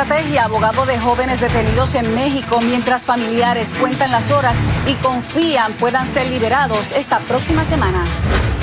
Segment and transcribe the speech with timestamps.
[0.00, 4.56] Estrategia, abogado de jóvenes detenidos en México, mientras familiares cuentan las horas
[4.86, 8.02] y confían puedan ser liberados esta próxima semana.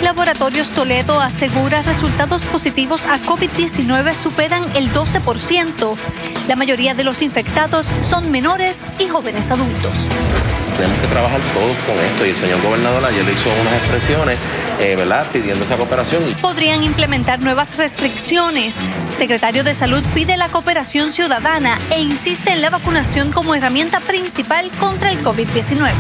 [0.02, 5.96] Laboratorios Toledo asegura resultados positivos a COVID-19 superan el 12%.
[6.48, 10.10] La mayoría de los infectados son menores y jóvenes adultos.
[10.78, 14.38] Tenemos que trabajar todos con esto y el señor gobernador ayer le hizo unas expresiones,
[14.80, 16.22] eh, ¿verdad?, pidiendo esa cooperación.
[16.40, 18.78] Podrían implementar nuevas restricciones.
[19.10, 24.70] Secretario de Salud pide la cooperación ciudadana e insiste en la vacunación como herramienta principal
[24.80, 25.94] contra el COVID-19.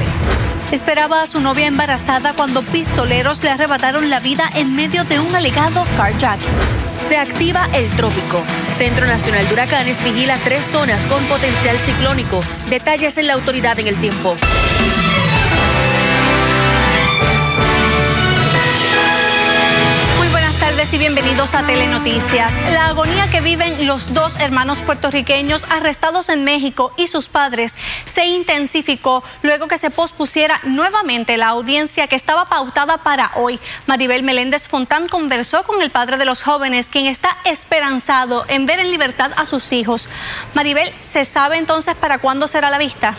[0.72, 5.34] Esperaba a su novia embarazada cuando pistoleros le arrebataron la vida en medio de un
[5.34, 6.48] alegado carjacking.
[7.08, 8.44] Se activa el trópico.
[8.76, 12.42] Centro Nacional de Huracanes vigila tres zonas con potencial ciclónico.
[12.70, 14.36] Detalles en la autoridad en el tiempo.
[20.94, 22.52] Y bienvenidos a Telenoticias.
[22.72, 27.74] La agonía que viven los dos hermanos puertorriqueños arrestados en México y sus padres
[28.06, 33.60] se intensificó luego que se pospusiera nuevamente la audiencia que estaba pautada para hoy.
[33.86, 38.80] Maribel Meléndez Fontán conversó con el padre de los jóvenes, quien está esperanzado en ver
[38.80, 40.08] en libertad a sus hijos.
[40.54, 43.18] Maribel, ¿se sabe entonces para cuándo será la vista?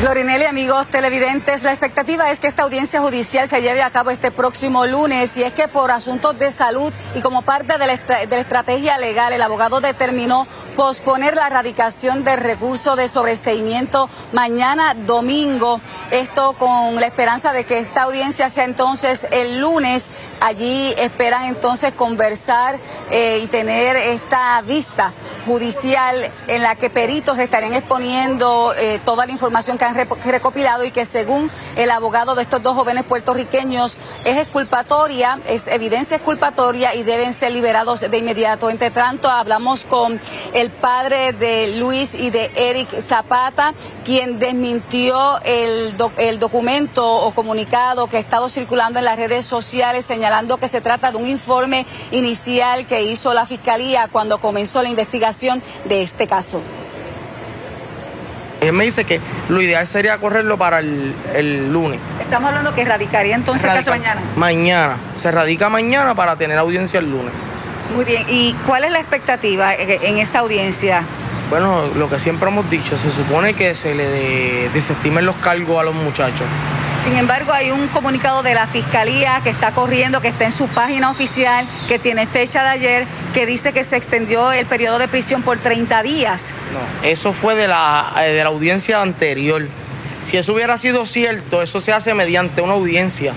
[0.00, 4.30] Glorinelli, amigos televidentes, la expectativa es que esta audiencia judicial se lleve a cabo este
[4.30, 8.96] próximo lunes y es que por asuntos de salud y como parte de la, estrategia
[8.96, 10.46] legal, el abogado determinó
[10.76, 15.80] posponer la erradicación del recurso de sobreseimiento mañana domingo.
[16.12, 20.10] Esto con la esperanza de que esta audiencia sea entonces el lunes.
[20.40, 22.78] Allí esperan entonces conversar
[23.10, 25.12] eh, y tener esta vista
[25.48, 30.90] judicial en la que peritos estarían exponiendo eh, toda la información que han recopilado y
[30.90, 37.02] que según el abogado de estos dos jóvenes puertorriqueños es exculpatoria, es evidencia exculpatoria y
[37.02, 38.68] deben ser liberados de inmediato.
[38.68, 40.20] Entre tanto, hablamos con
[40.52, 43.72] el padre de Luis y de Eric Zapata,
[44.04, 50.04] quien desmintió el, el documento o comunicado que ha estado circulando en las redes sociales
[50.04, 54.88] señalando que se trata de un informe inicial que hizo la Fiscalía cuando comenzó la
[54.88, 56.60] investigación de este caso.
[58.60, 62.00] Él me dice que lo ideal sería correrlo para el, lunes.
[62.20, 64.20] Estamos hablando que radicaría entonces el caso mañana.
[64.36, 64.96] Mañana.
[65.16, 67.32] Se radica mañana para tener audiencia el lunes.
[67.94, 68.26] Muy bien.
[68.28, 71.04] ¿Y cuál es la expectativa en esa audiencia?
[71.50, 75.82] Bueno, lo que siempre hemos dicho, se supone que se le desestimen los cargos a
[75.82, 76.46] los muchachos.
[77.04, 80.68] Sin embargo, hay un comunicado de la Fiscalía que está corriendo, que está en su
[80.68, 85.08] página oficial, que tiene fecha de ayer, que dice que se extendió el periodo de
[85.08, 86.52] prisión por 30 días.
[86.72, 89.66] No, eso fue de la, eh, de la audiencia anterior.
[90.22, 93.32] Si eso hubiera sido cierto, eso se hace mediante una audiencia.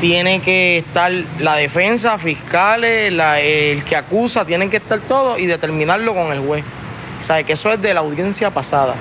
[0.00, 6.14] Tiene que estar la defensa, fiscales, el que acusa, tienen que estar todos y determinarlo
[6.14, 6.64] con el juez.
[7.20, 7.44] ¿Sabe?
[7.44, 8.94] Que eso es de la audiencia pasada.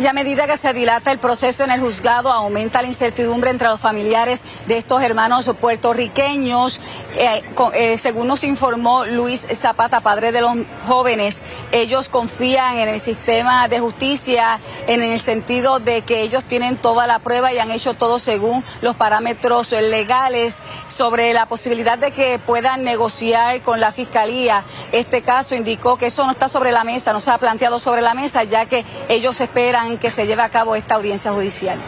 [0.00, 3.66] Y a medida que se dilata el proceso en el juzgado, aumenta la incertidumbre entre
[3.66, 6.80] los familiares de estos hermanos puertorriqueños.
[7.16, 7.42] Eh,
[7.74, 11.42] eh, según nos informó Luis Zapata, padre de los jóvenes,
[11.72, 17.08] ellos confían en el sistema de justicia en el sentido de que ellos tienen toda
[17.08, 22.38] la prueba y han hecho todo según los parámetros legales sobre la posibilidad de que
[22.38, 24.62] puedan negociar con la fiscalía.
[24.92, 28.00] Este caso indicó que eso no está sobre la mesa, no se ha planteado sobre
[28.00, 31.78] la mesa, ya que ellos esperan que se lleve a cabo esta audiencia judicial?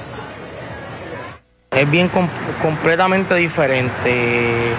[1.71, 2.11] Es bien
[2.63, 4.73] completamente diferente.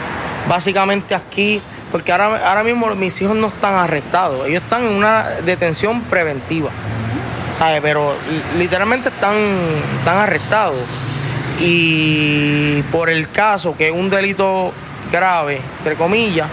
[0.48, 1.62] Básicamente aquí,
[1.92, 6.72] porque ahora, ahora mismo mis hijos no están arrestados, ellos están en una detención preventiva,
[7.56, 7.80] ¿sabes?
[7.82, 8.16] Pero
[8.58, 9.36] literalmente están,
[10.00, 10.80] están arrestados.
[11.60, 14.74] Y por el caso, que es un delito
[15.12, 16.48] grave, entre comillas,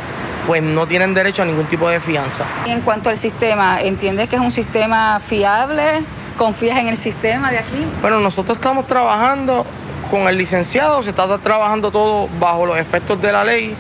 [0.47, 2.45] pues no tienen derecho a ningún tipo de fianza.
[2.67, 6.03] en cuanto al sistema, ¿entiendes que es un sistema fiable?
[6.39, 7.85] ¿Confías en el sistema de aquí?
[8.01, 9.67] Bueno, nosotros estamos trabajando
[10.09, 13.75] con el licenciado, se está trabajando todo bajo los efectos de la ley.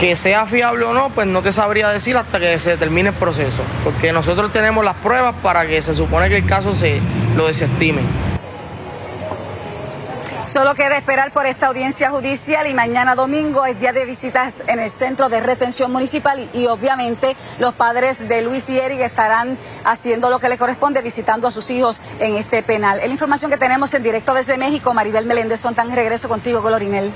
[0.00, 3.14] Que sea fiable o no, pues no te sabría decir hasta que se termine el
[3.14, 7.00] proceso, porque nosotros tenemos las pruebas para que se supone que el caso se
[7.36, 8.00] lo desestime.
[10.52, 14.80] Solo queda esperar por esta audiencia judicial y mañana domingo es día de visitas en
[14.80, 20.28] el centro de retención municipal y, obviamente los padres de Luis y Eric estarán haciendo
[20.28, 22.98] lo que les corresponde, visitando a sus hijos en este penal.
[22.98, 24.92] Es la información que tenemos en directo desde México.
[24.92, 27.12] Maribel Meléndez Fontán, regreso contigo, Colorinel.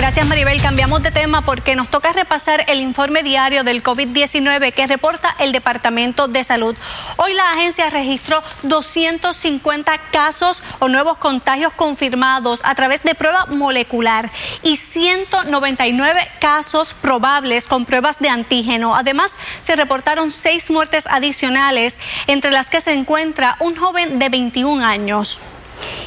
[0.00, 0.62] Gracias Maribel.
[0.62, 5.52] Cambiamos de tema porque nos toca repasar el informe diario del COVID-19 que reporta el
[5.52, 6.74] Departamento de Salud.
[7.18, 14.30] Hoy la agencia registró 250 casos o nuevos contagios confirmados a través de prueba molecular
[14.62, 18.96] y 199 casos probables con pruebas de antígeno.
[18.96, 24.82] Además, se reportaron seis muertes adicionales, entre las que se encuentra un joven de 21
[24.82, 25.40] años.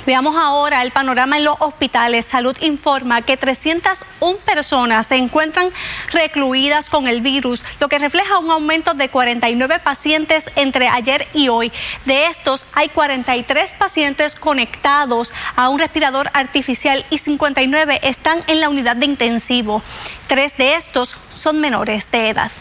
[0.06, 2.26] Veamos ahora el panorama en los hospitales.
[2.26, 5.70] Salud informa que 301 personas se encuentran
[6.12, 11.48] recluidas con el virus, lo que refleja un aumento de 49 pacientes entre ayer y
[11.48, 11.72] hoy.
[12.06, 18.70] De estos, hay 43 pacientes conectados a un respirador artificial y 59 están en la
[18.70, 19.82] unidad de intensivo.
[20.28, 22.52] Tres de estos son menores de edad.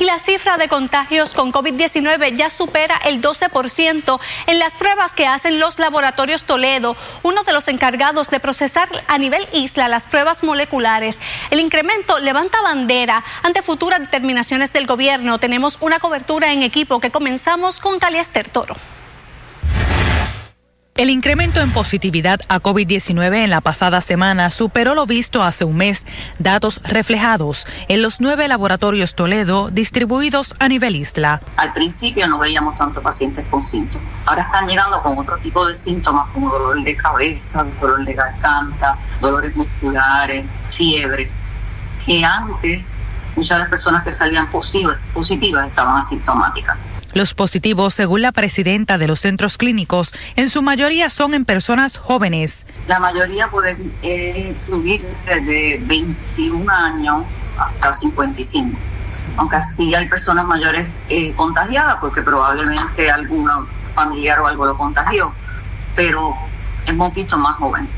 [0.00, 5.26] Y la cifra de contagios con COVID-19 ya supera el 12% en las pruebas que
[5.26, 10.42] hacen los laboratorios Toledo, uno de los encargados de procesar a nivel isla las pruebas
[10.42, 11.20] moleculares.
[11.50, 15.38] El incremento levanta bandera ante futuras determinaciones del gobierno.
[15.38, 18.76] Tenemos una cobertura en equipo que comenzamos con Caliester Toro.
[21.00, 25.78] El incremento en positividad a COVID-19 en la pasada semana superó lo visto hace un
[25.78, 26.04] mes,
[26.38, 31.40] datos reflejados en los nueve laboratorios Toledo distribuidos a nivel isla.
[31.56, 34.06] Al principio no veíamos tantos pacientes con síntomas.
[34.26, 38.98] Ahora están llegando con otro tipo de síntomas como dolor de cabeza, dolor de garganta,
[39.22, 41.30] dolores musculares, fiebre,
[42.04, 43.00] que antes
[43.36, 46.76] muchas de las personas que salían positivas estaban asintomáticas.
[47.12, 51.96] Los positivos, según la presidenta de los centros clínicos, en su mayoría son en personas
[51.96, 52.66] jóvenes.
[52.86, 57.24] La mayoría pueden eh, subir desde 21 años
[57.58, 58.78] hasta 55.
[59.36, 65.34] Aunque sí hay personas mayores eh, contagiadas, porque probablemente alguno familiar o algo lo contagió,
[65.96, 66.34] pero
[66.88, 67.88] un poquito más joven.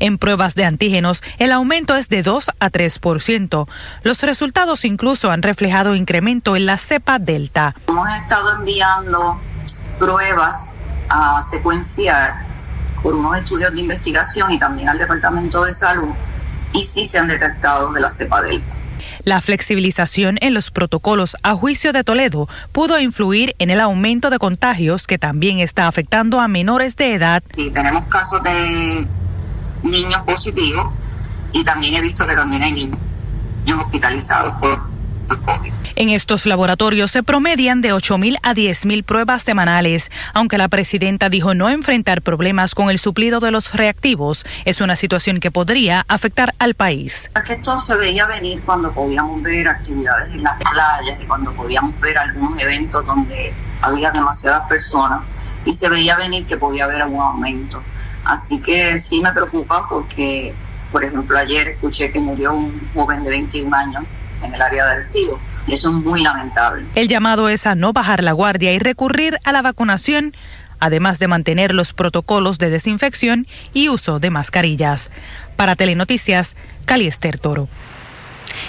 [0.00, 3.68] En pruebas de antígenos, el aumento es de 2 a 3%.
[4.02, 7.76] Los resultados incluso han reflejado incremento en la cepa Delta.
[7.86, 9.38] Hemos estado enviando
[9.98, 10.80] pruebas
[11.10, 12.46] a secuenciar
[13.02, 16.14] por unos estudios de investigación y también al Departamento de Salud
[16.72, 18.72] y sí se han detectado de la cepa Delta.
[19.24, 24.38] La flexibilización en los protocolos a juicio de Toledo pudo influir en el aumento de
[24.38, 27.42] contagios que también está afectando a menores de edad.
[27.52, 29.06] Sí, tenemos casos de
[29.82, 30.88] niños positivos
[31.52, 32.98] y también he visto que también hay niños
[33.84, 34.90] hospitalizados por
[35.38, 35.72] COVID.
[35.96, 40.10] En estos laboratorios se promedian de 8.000 a 10.000 pruebas semanales.
[40.32, 44.96] Aunque la presidenta dijo no enfrentar problemas con el suplido de los reactivos, es una
[44.96, 47.30] situación que podría afectar al país.
[47.46, 51.98] que esto se veía venir cuando podíamos ver actividades en las playas y cuando podíamos
[52.00, 53.52] ver algunos eventos donde
[53.82, 55.20] había demasiadas personas
[55.64, 57.82] y se veía venir que podía haber algún aumento.
[58.24, 60.54] Así que sí me preocupa porque,
[60.92, 64.04] por ejemplo, ayer escuché que murió un joven de 21 años
[64.42, 66.86] en el área de Arecibo y eso es muy lamentable.
[66.94, 70.34] El llamado es a no bajar la guardia y recurrir a la vacunación,
[70.78, 75.10] además de mantener los protocolos de desinfección y uso de mascarillas.
[75.56, 76.56] Para Telenoticias,
[76.86, 77.68] Caliester Toro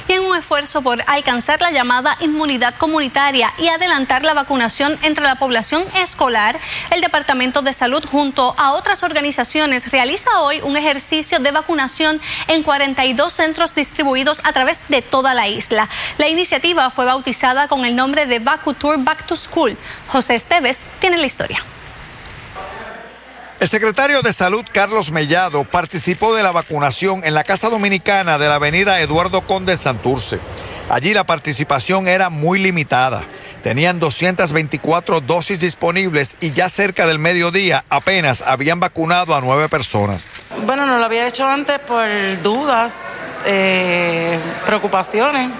[0.07, 5.23] y en un esfuerzo por alcanzar la llamada inmunidad comunitaria y adelantar la vacunación entre
[5.23, 6.59] la población escolar,
[6.91, 12.63] el Departamento de Salud junto a otras organizaciones realiza hoy un ejercicio de vacunación en
[12.63, 15.89] 42 centros distribuidos a través de toda la isla.
[16.17, 18.39] La iniciativa fue bautizada con el nombre de
[18.79, 19.77] Tour Back to School.
[20.07, 21.63] José Esteves tiene la historia.
[23.61, 28.47] El secretario de Salud, Carlos Mellado, participó de la vacunación en la Casa Dominicana de
[28.47, 30.39] la avenida Eduardo Conde Santurce.
[30.89, 33.23] Allí la participación era muy limitada.
[33.61, 40.25] Tenían 224 dosis disponibles y ya cerca del mediodía apenas habían vacunado a nueve personas.
[40.65, 42.07] Bueno, no lo había hecho antes por
[42.41, 42.95] dudas,
[43.45, 45.51] eh, preocupaciones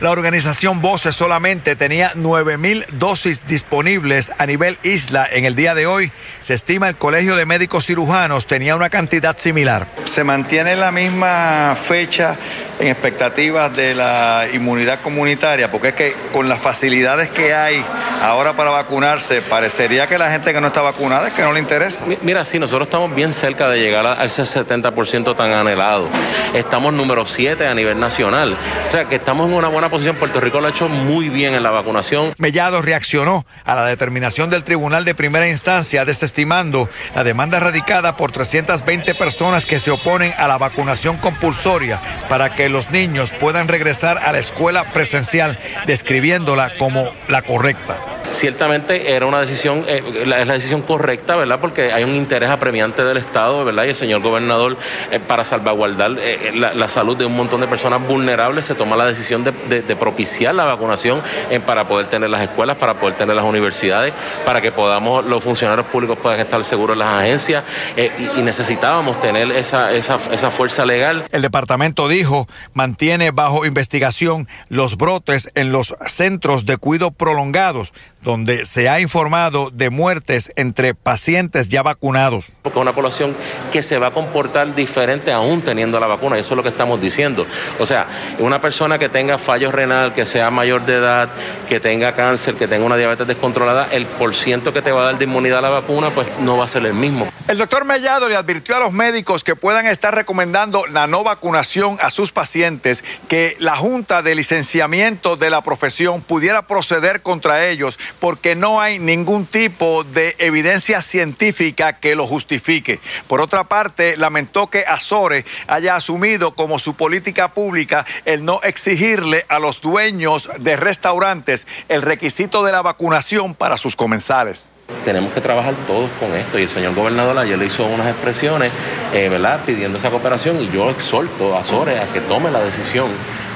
[0.00, 5.26] la organización Voces solamente tenía 9 mil dosis disponibles a nivel isla.
[5.30, 9.36] En el día de hoy se estima el Colegio de Médicos Cirujanos tenía una cantidad
[9.36, 9.86] similar.
[10.04, 12.36] Se mantiene la misma fecha
[12.78, 17.82] en expectativas de la inmunidad comunitaria, porque es que con las facilidades que hay
[18.22, 21.60] ahora para vacunarse, parecería que la gente que no está vacunada es que no le
[21.60, 22.04] interesa.
[22.22, 26.08] Mira, sí, nosotros estamos bien cerca de llegar a ese 70% tan anhelado.
[26.52, 28.56] Estamos número 7 a nivel nacional.
[28.88, 30.16] O sea, que estamos en una buena posición.
[30.16, 32.32] Puerto Rico lo ha hecho muy bien en la vacunación.
[32.38, 38.32] Mellado reaccionó a la determinación del Tribunal de Primera Instancia desestimando la demanda radicada por
[38.32, 44.18] 320 personas que se oponen a la vacunación compulsoria para que los niños puedan regresar
[44.18, 48.15] a la escuela presencial, describiéndola como la correcta.
[48.36, 51.58] Ciertamente era una decisión, eh, es la decisión correcta, ¿verdad?
[51.60, 53.84] Porque hay un interés apremiante del Estado, ¿verdad?
[53.84, 54.76] Y el señor gobernador,
[55.10, 56.12] eh, para salvaguardar
[56.54, 59.52] la, salud de un montón de personas vulnerables, se toma la decisión de,
[59.96, 61.22] propiciar la vacunación
[61.64, 64.12] para poder tener las escuelas, para poder tener las universidades,
[64.44, 67.64] para que podamos, los funcionarios públicos puedan estar seguros en las agencias
[67.96, 71.24] y, necesitábamos tener esa, esa, esa fuerza legal.
[71.32, 77.92] El departamento dijo, mantiene bajo investigación los brotes en los centros de cuidado prolongados,
[78.26, 82.50] donde se ha informado de muertes entre pacientes ya vacunados.
[82.62, 83.36] Porque es una población
[83.72, 87.00] que se va a comportar diferente aún teniendo la vacuna, eso es lo que estamos
[87.00, 87.46] diciendo.
[87.78, 88.08] O sea,
[88.40, 91.28] una persona que tenga fallo renal, que sea mayor de edad,
[91.68, 95.18] que tenga cáncer, que tenga una diabetes descontrolada, el porciento que te va a dar
[95.18, 97.28] de inmunidad a la vacuna, pues no va a ser el mismo.
[97.46, 101.96] El doctor Mellado le advirtió a los médicos que puedan estar recomendando la no vacunación
[102.00, 108.00] a sus pacientes que la Junta de Licenciamiento de la Profesión pudiera proceder contra ellos
[108.20, 113.00] porque no hay ningún tipo de evidencia científica que lo justifique.
[113.26, 119.44] Por otra parte, lamentó que Azores haya asumido como su política pública el no exigirle
[119.48, 124.70] a los dueños de restaurantes el requisito de la vacunación para sus comensales
[125.04, 126.58] tenemos que trabajar todos con esto.
[126.58, 128.72] Y el señor gobernador ayer le hizo unas expresiones,
[129.12, 133.08] eh, ¿verdad?, pidiendo esa cooperación y yo exhorto a Azores a que tome la decisión,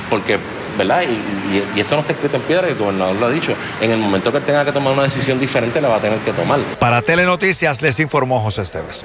[0.09, 0.39] porque
[0.81, 1.03] ¿verdad?
[1.03, 3.55] Y, esto no está escrito en piedra, el gobernador lo ha dicho.
[3.81, 6.33] En el momento que tenga que tomar una decisión diferente, la va a tener que
[6.33, 6.61] tomar.
[6.79, 9.05] Para Telenoticias les informó José Esteves.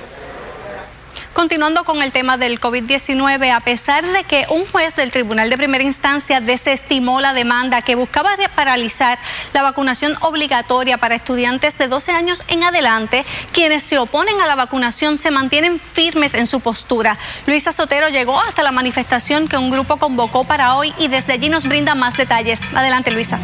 [1.36, 5.58] Continuando con el tema del COVID-19, a pesar de que un juez del Tribunal de
[5.58, 9.20] Primera Instancia desestimó la demanda que buscaba paralizar
[9.52, 14.56] la vacunación obligatoria para estudiantes de 12 años en adelante, quienes se oponen a la
[14.56, 17.18] vacunación se mantienen firmes en su postura.
[17.46, 21.50] Luisa Sotero llegó hasta la manifestación que un grupo convocó para hoy y desde allí
[21.50, 22.62] nos brinda más detalles.
[22.74, 23.40] Adelante, Luisa.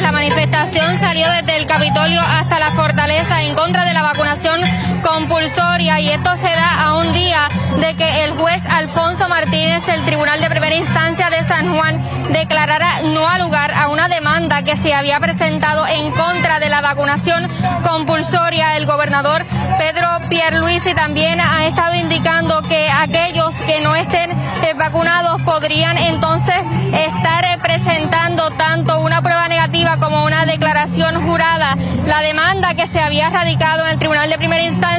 [0.00, 4.60] La manifestación salió desde el Capitolio hasta la fortaleza en contra de la vacunación
[5.04, 7.46] compulsoria y esto se da a un día
[7.78, 13.02] de que el juez Alfonso Martínez del Tribunal de Primera Instancia de San Juan declarara
[13.02, 17.48] no al lugar a una demanda que se había presentado en contra de la vacunación
[17.86, 18.76] compulsoria.
[18.76, 19.44] El gobernador
[19.78, 26.56] Pedro Pierluisi también ha estado indicando que aquellos que no estén eh, vacunados podrían entonces
[26.92, 31.76] estar presentando tanto una prueba negativa como una declaración jurada.
[32.06, 34.93] La demanda que se había radicado en el Tribunal de Primera Instancia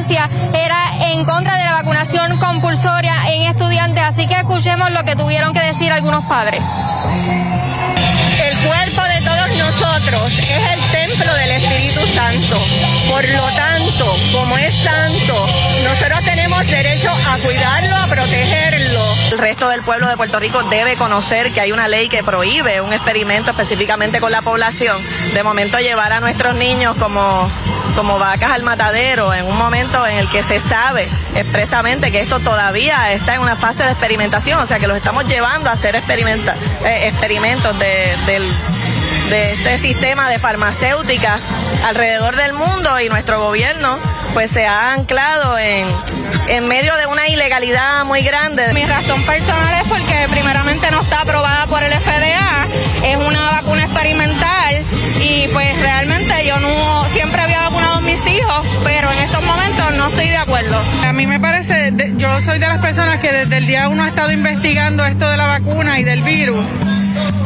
[0.54, 5.54] era en contra de la vacunación compulsoria en estudiantes, así que escuchemos lo que tuvieron
[5.54, 6.66] que decir algunos padres.
[9.98, 12.62] Es el templo del Espíritu Santo.
[13.10, 15.48] Por lo tanto, como es santo,
[15.86, 19.16] nosotros tenemos derecho a cuidarlo, a protegerlo.
[19.32, 22.82] El resto del pueblo de Puerto Rico debe conocer que hay una ley que prohíbe
[22.82, 25.02] un experimento específicamente con la población.
[25.34, 27.50] De momento llevar a nuestros niños como
[27.96, 32.42] como vacas al matadero en un momento en el que se sabe expresamente que esto
[32.42, 35.96] todavía está en una fase de experimentación, o sea que los estamos llevando a hacer
[35.96, 38.42] experimenta, eh, experimentos de,
[39.30, 41.40] de este sistema de farmacéutica
[41.86, 43.98] alrededor del mundo y nuestro gobierno
[44.34, 45.88] pues se ha anclado en,
[46.50, 48.72] en medio de una ilegalidad muy grande.
[48.74, 52.68] Mi razón personal es porque primeramente no está aprobada por el FDA,
[53.04, 54.84] es una vacuna experimental
[55.22, 59.94] y pues realmente yo no siempre había vacunado a mis hijos, pero en estos momentos
[59.94, 60.82] no estoy de acuerdo.
[61.04, 64.10] A mí me parece, yo soy de las personas que desde el día uno ha
[64.10, 66.70] estado investigando esto de la vacuna y del virus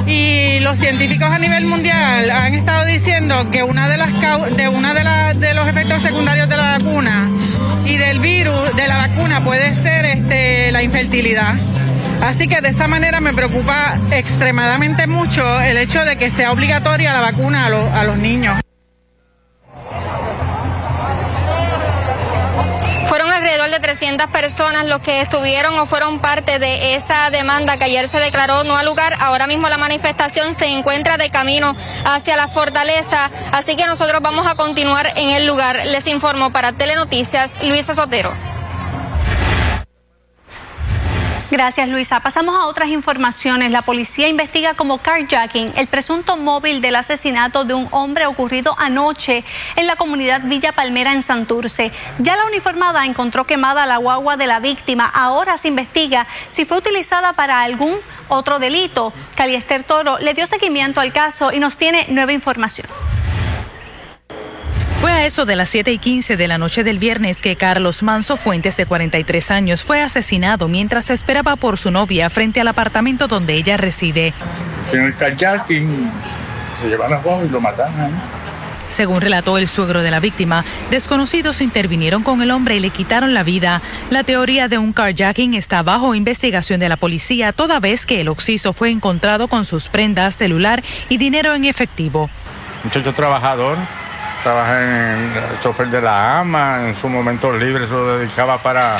[0.05, 4.09] y los científicos a nivel mundial han estado diciendo que una de las
[4.55, 7.29] de una de, de los efectos secundarios de la vacuna
[7.85, 11.55] y del virus de la vacuna puede ser este la infertilidad.
[12.21, 17.13] Así que de esa manera me preocupa extremadamente mucho el hecho de que sea obligatoria
[17.13, 18.59] la vacuna a, a los niños.
[23.71, 28.19] De 300 personas los que estuvieron o fueron parte de esa demanda que ayer se
[28.19, 29.15] declaró no al lugar.
[29.19, 34.47] Ahora mismo la manifestación se encuentra de camino hacia la fortaleza, así que nosotros vamos
[34.47, 35.85] a continuar en el lugar.
[35.85, 38.58] Les informo para Telenoticias, Luisa Sotero.
[41.51, 42.19] Gracias, Luisa.
[42.19, 43.71] Pasamos a otras informaciones.
[43.71, 49.43] La policía investiga como carjacking el presunto móvil del asesinato de un hombre ocurrido anoche
[49.75, 51.91] en la comunidad Villa Palmera en Santurce.
[52.19, 55.07] Ya la uniformada encontró quemada la guagua de la víctima.
[55.11, 59.11] Ahora se investiga si fue utilizada para algún otro delito.
[59.33, 62.87] Caliester Toro le dio seguimiento al caso y nos tiene nueva información.
[64.99, 68.03] Fue a eso de las 7 y 15 de la noche del viernes que Carlos
[68.03, 73.29] Manso Fuentes, de 43 años, fue asesinado mientras esperaba por su novia frente al apartamento
[73.29, 74.33] donde ella reside.
[74.91, 76.11] en el carjacking,
[76.75, 77.93] se llevan a vos y lo matan.
[78.89, 83.33] Según relató el suegro de la víctima, desconocidos intervinieron con el hombre y le quitaron
[83.33, 83.81] la vida.
[84.09, 88.27] La teoría de un carjacking está bajo investigación de la policía toda vez que el
[88.27, 92.29] occiso fue encontrado con sus prendas, celular y dinero en efectivo.
[92.83, 93.77] Muchacho trabajador,
[94.43, 98.97] trabaja en el chofer de la AMA, en su momento libre se lo dedicaba para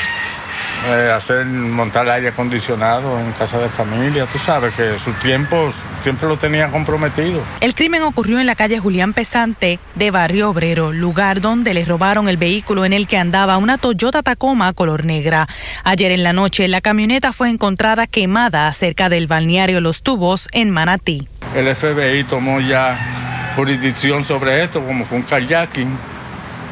[0.88, 4.25] eh, hacer montar aire acondicionado en casa de familia.
[4.27, 7.41] Tú sabes que su tiempo siempre lo tenía comprometido.
[7.60, 12.29] El crimen ocurrió en la calle Julián Pesante de Barrio Obrero, lugar donde le robaron
[12.29, 15.48] el vehículo en el que andaba una Toyota Tacoma color negra.
[15.84, 20.69] Ayer en la noche la camioneta fue encontrada quemada cerca del balneario Los Tubos en
[20.69, 21.27] Manatí.
[21.55, 23.18] El FBI tomó ya
[23.55, 25.97] jurisdicción sobre esto, como fue un kayaking,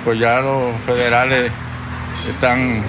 [0.04, 1.52] pues ya los federales
[2.30, 2.84] están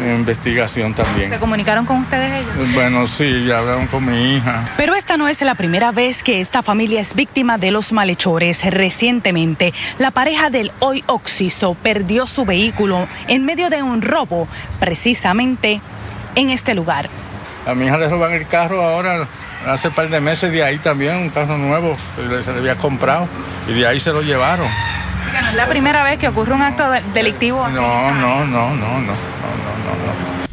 [0.00, 1.30] investigación también.
[1.30, 2.74] ¿Se comunicaron con ustedes ellos?
[2.74, 4.68] Bueno, sí, ya hablaron con mi hija.
[4.76, 8.64] Pero esta no es la primera vez que esta familia es víctima de los malhechores.
[8.64, 14.48] Recientemente, la pareja del hoy Oxiso perdió su vehículo en medio de un robo,
[14.80, 15.80] precisamente
[16.34, 17.08] en este lugar.
[17.66, 19.28] A mi hija le roban el carro ahora,
[19.66, 23.28] hace un par de meses de ahí también, un carro nuevo, se le había comprado,
[23.68, 24.68] y de ahí se lo llevaron.
[25.32, 27.68] ¿No es la primera vez que ocurre un acto delictivo?
[27.68, 29.12] No, no, no, no, no.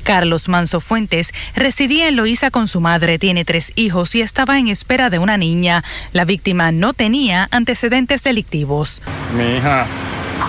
[0.03, 4.67] Carlos Manso Fuentes residía en Loíza con su madre, tiene tres hijos y estaba en
[4.67, 5.83] espera de una niña.
[6.13, 9.03] La víctima no tenía antecedentes delictivos.
[9.37, 9.85] Mi hija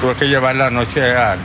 [0.01, 1.39] tuve que llevarla anoche al,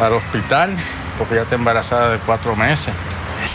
[0.00, 0.70] al hospital
[1.18, 2.94] porque ya está embarazada de cuatro meses.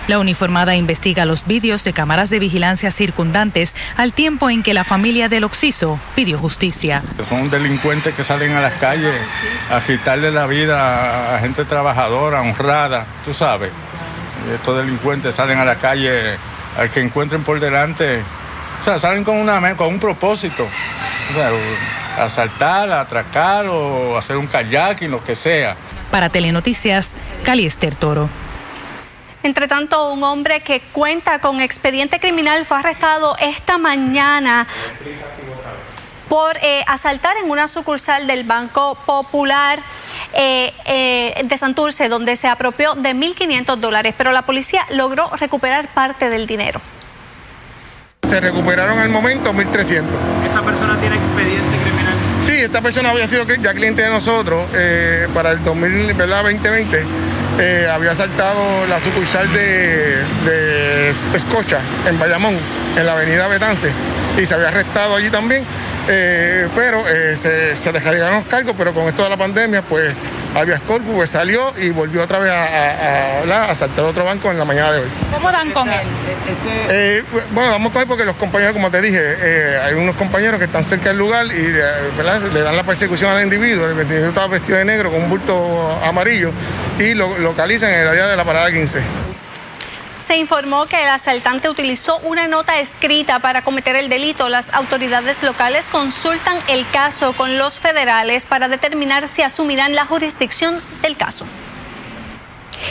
[0.08, 4.84] La uniformada investiga los vídeos de cámaras de vigilancia circundantes al tiempo en que la
[4.84, 7.02] familia del Oxiso pidió justicia.
[7.30, 9.16] Son delincuentes que salen a las calles
[9.72, 13.72] a quitarle la vida a gente trabajadora, honrada, tú sabes.
[14.54, 16.36] Estos delincuentes salen a la calle
[16.78, 18.20] al que encuentren por delante,
[18.82, 20.68] o sea, salen con, una, con un propósito.
[22.20, 25.78] asaltar, atracar o hacer un kayak y lo que sea.
[26.12, 28.43] Para Telenoticias, Caliester Toro.
[29.44, 34.68] Entre tanto, un hombre que cuenta con expediente criminal fue arrestado esta mañana
[36.30, 39.80] por eh, asaltar en una sucursal del Banco Popular.
[40.36, 45.90] Eh, eh, de Santurce, donde se apropió de 1.500 dólares, pero la policía logró recuperar
[45.90, 46.82] parte del dinero.
[48.28, 50.06] Se recuperaron al momento 1.300.
[50.48, 51.93] ¿Esta persona tiene expediente criminal?
[52.46, 54.66] Sí, esta persona había sido ya cliente de nosotros
[55.34, 57.06] para el 2020
[57.60, 62.56] eh, había saltado la sucursal de, Escocha, en Bayamón,
[62.98, 63.92] en la avenida Betance,
[64.42, 65.64] y se había arrestado allí también.
[66.08, 70.14] Eh, pero eh, se, se le los cargos, pero con esto de la pandemia, pues
[70.56, 74.66] Habeas corpus pues, salió y volvió otra vez a, a, saltar otro banco en la
[74.66, 75.08] mañana de hoy.
[75.34, 76.02] ¿Cómo dan con él?
[76.90, 80.60] Eh, bueno, damos con él porque los compañeros, como te dije, eh, hay unos compañeros
[80.60, 83.88] que están cerca del lugar y le dan la persecución al individuo.
[83.88, 86.52] El individuo estaba vestido de negro con un bulto amarillo
[87.00, 89.33] y lo localizan en el área de la parada 15
[90.24, 94.48] se informó que el asaltante utilizó una nota escrita para cometer el delito.
[94.48, 100.82] Las autoridades locales consultan el caso con los federales para determinar si asumirán la jurisdicción
[101.02, 101.46] del caso.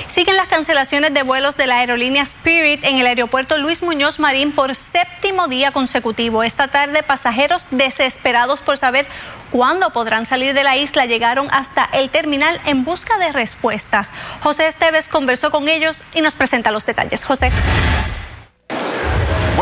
[0.08, 4.52] Siguen las cancelaciones de vuelos de la aerolínea Spirit en el aeropuerto Luis Muñoz Marín
[4.52, 6.42] por séptimo día consecutivo.
[6.42, 9.06] Esta tarde pasajeros desesperados por saber
[9.50, 14.08] cuándo podrán salir de la isla llegaron hasta el terminal en busca de respuestas.
[14.40, 17.24] José Esteves conversó con ellos y nos presenta los detalles.
[17.24, 17.50] José.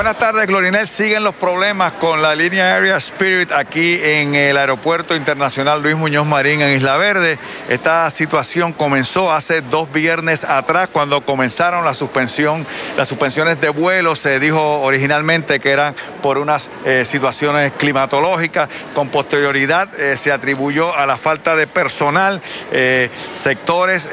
[0.01, 0.89] Buenas tardes, Glorinel.
[0.89, 6.27] Siguen los problemas con la línea Area Spirit aquí en el Aeropuerto Internacional Luis Muñoz
[6.27, 7.39] Marín en Isla Verde.
[7.69, 14.17] Esta situación comenzó hace dos viernes atrás cuando comenzaron la suspensión, las suspensiones de vuelo.
[14.17, 18.71] Se dijo originalmente que eran por unas eh, situaciones climatológicas.
[18.95, 22.41] Con posterioridad eh, se atribuyó a la falta de personal.
[22.73, 24.09] Eh, sectores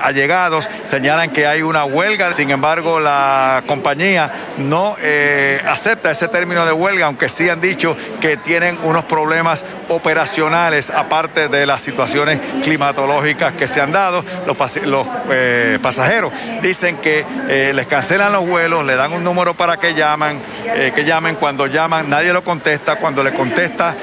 [0.00, 2.32] allegados señalan que hay una huelga.
[2.32, 7.96] Sin embargo, la compañía no eh, acepta ese término de huelga, aunque sí han dicho
[8.20, 14.22] que tienen unos problemas operacionales aparte de las situaciones climatológicas que se han dado.
[14.46, 19.78] Los, eh, pasajeros dicen que eh, les cancelan los vuelos, le dan un número para
[19.78, 20.40] que llaman,
[20.94, 21.36] que llamen.
[21.36, 23.94] Cuando llaman nadie lo contesta, cuando le contesta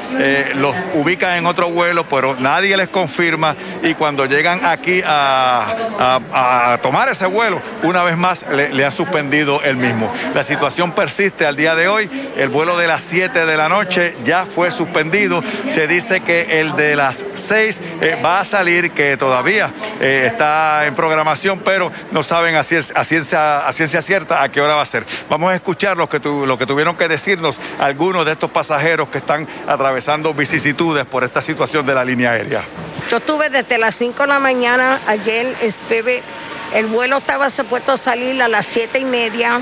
[0.56, 7.10] los ubican en otro vuelo, pero nadie les confirma y cuando llegan aquí a, tomar
[7.10, 10.12] ese vuelo, una vez más le, le han suspendido el mismo.
[10.34, 12.10] La situación persiste al día de hoy.
[12.38, 15.43] El vuelo de las 7 de la noche ya fue suspendido.
[15.67, 20.86] Se dice que el de las 6 eh, va a salir, que todavía eh, está
[20.88, 22.95] en programación, pero no saben a ciencia,
[23.67, 25.05] a ciencia, cierta a qué hora va a ser.
[25.29, 29.19] Vamos a escuchar lo que, lo que tuvieron que decirnos algunos de estos pasajeros que
[29.19, 32.63] están atravesando vicisitudes por esta situación de la línea aérea.
[33.10, 35.55] Yo estuve desde las 5 de la mañana ayer.
[36.73, 39.62] El vuelo estaba supuesto a salir a las 7 y media.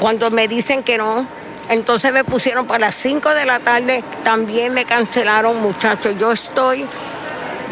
[0.00, 1.26] Cuando me dicen que no,
[1.68, 4.02] entonces me pusieron para las 5 de la tarde.
[4.24, 6.14] También me cancelaron, muchachos.
[6.18, 6.86] Yo estoy,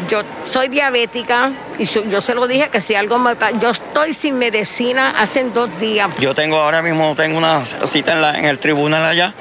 [0.09, 4.13] yo soy diabética y yo se lo dije que si algo me pasa, yo estoy
[4.13, 6.09] sin medicina hace dos días.
[6.19, 9.33] Yo tengo ahora mismo tengo una cita en, el tribunal allá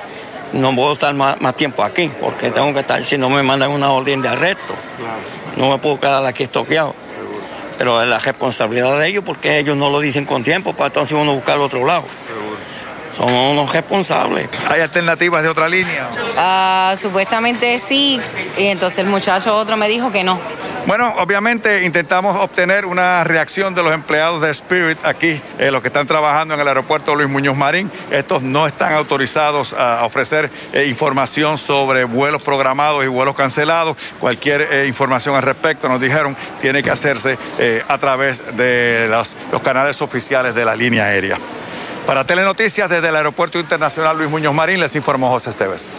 [0.52, 3.90] no puedo estar más, tiempo aquí, porque tengo que estar, si no me mandan una
[3.90, 4.74] orden de arresto,
[5.56, 6.94] no me puedo quedar aquí estoqueado.
[7.76, 11.18] Pero es la responsabilidad de ellos porque ellos no lo dicen con tiempo, para entonces
[11.20, 12.04] uno buscar otro lado.
[13.16, 14.48] Son unos responsables.
[14.68, 16.10] ¿Hay alternativas de otra línea?
[16.36, 18.20] Ah, supuestamente sí,
[18.58, 20.38] y entonces el muchacho otro me dijo que no.
[20.86, 25.88] Bueno, obviamente intentamos obtener una reacción de los empleados de Spirit aquí, eh, los que
[25.88, 27.90] están trabajando en el aeropuerto Luis Muñoz Marín.
[28.12, 33.96] Estos no están autorizados a ofrecer eh, información sobre vuelos programados y vuelos cancelados.
[34.20, 37.36] Cualquier eh, información al respecto, nos dijeron, tiene que hacerse
[37.88, 41.36] a través de los, canales oficiales de la línea aérea.
[42.06, 45.92] Para Telenoticias, desde el Aeropuerto Internacional Luis Muñoz Marín, les informó José Esteves.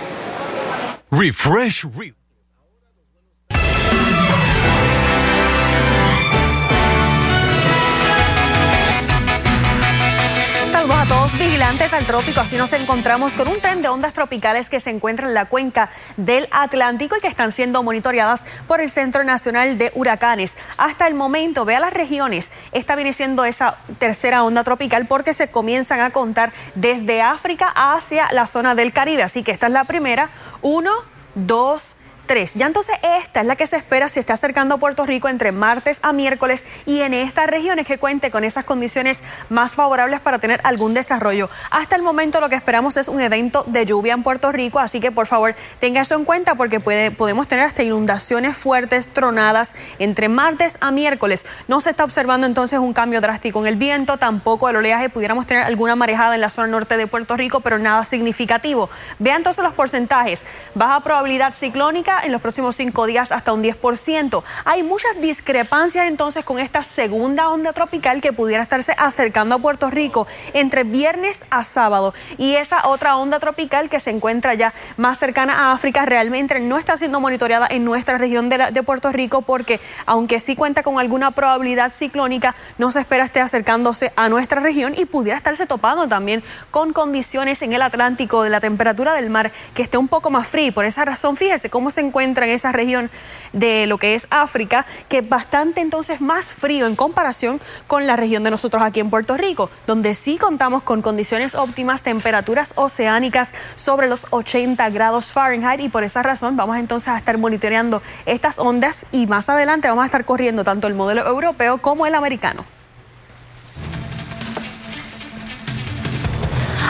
[11.68, 15.28] Vigilantes al trópico, así nos encontramos con un tren de ondas tropicales que se encuentra
[15.28, 19.92] en la cuenca del Atlántico y que están siendo monitoreadas por el Centro Nacional de
[19.94, 20.56] Huracanes.
[20.78, 26.00] Hasta el momento, vea las regiones, esta viene esa tercera onda tropical porque se comienzan
[26.00, 30.30] a contar desde África hacia la zona del Caribe, así que esta es la primera,
[30.62, 30.94] uno,
[31.36, 31.96] dos,
[32.28, 35.54] ya entonces esta es la que se espera si está acercando a Puerto Rico entre
[35.54, 40.38] martes a miércoles y en estas regiones que cuente con esas condiciones más favorables para
[40.38, 41.50] tener algún desarrollo.
[41.72, 45.00] Hasta el momento lo que esperamos es un evento de lluvia en Puerto Rico, así
[45.00, 49.74] que por favor tenga eso en cuenta porque puede, podemos tener hasta inundaciones fuertes, tronadas
[49.98, 51.46] entre martes a miércoles.
[51.70, 55.48] No se está observando entonces un cambio drástico en el viento, tampoco el oleaje, pudiéramos
[55.48, 58.90] tener alguna marejada en la zona norte de Puerto Rico, pero nada significativo.
[59.18, 60.46] Vean entonces los porcentajes.
[60.76, 64.44] Baja probabilidad ciclónica en los próximos cinco días hasta un 10%.
[64.66, 69.90] Hay muchas discrepancias entonces con esta segunda onda tropical que pudiera estarse acercando a Puerto
[69.90, 72.14] Rico entre viernes a sábado.
[72.38, 76.78] Y esa otra onda tropical que se encuentra ya más cercana a África realmente no
[76.78, 81.00] está siendo monitoreada en nuestra región de, de Puerto Rico porque aunque sí cuenta con
[81.00, 86.08] alguna probabilidad ciclónica, no se espera esté acercándose a nuestra región y pudiera estarse topando
[86.08, 90.30] también con condiciones en el Atlántico de la temperatura del mar que esté un poco
[90.30, 90.74] más frío.
[90.74, 93.10] Por esa razón, fíjese cómo se encuentra en esa región
[93.54, 98.16] de lo que es África, que es bastante entonces más frío en comparación con la
[98.16, 103.54] región de nosotros aquí en Puerto Rico, donde sí contamos con condiciones óptimas, temperaturas oceánicas
[103.76, 108.60] sobre los 80 grados Fahrenheit y por esa razón vamos entonces a estar monitoreando estas
[108.60, 112.77] ondas y más adelante vamos a estar corriendo tanto el modelo europeo como el americano.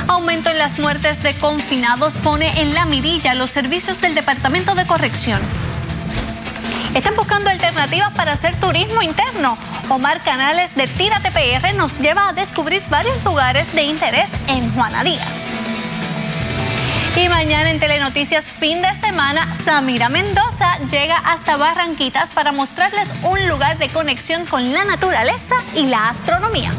[0.07, 4.85] Aumento en las muertes de confinados pone en la mirilla los servicios del Departamento de
[4.85, 5.41] Corrección.
[6.93, 9.57] Están buscando alternativas para hacer turismo interno.
[9.89, 15.03] Omar Canales de Tira TPR nos lleva a descubrir varios lugares de interés en Juana
[15.03, 15.27] Díaz.
[17.15, 23.47] Y mañana en Telenoticias fin de semana, Samira Mendoza llega hasta Barranquitas para mostrarles un
[23.47, 26.71] lugar de conexión con la naturaleza y la astronomía.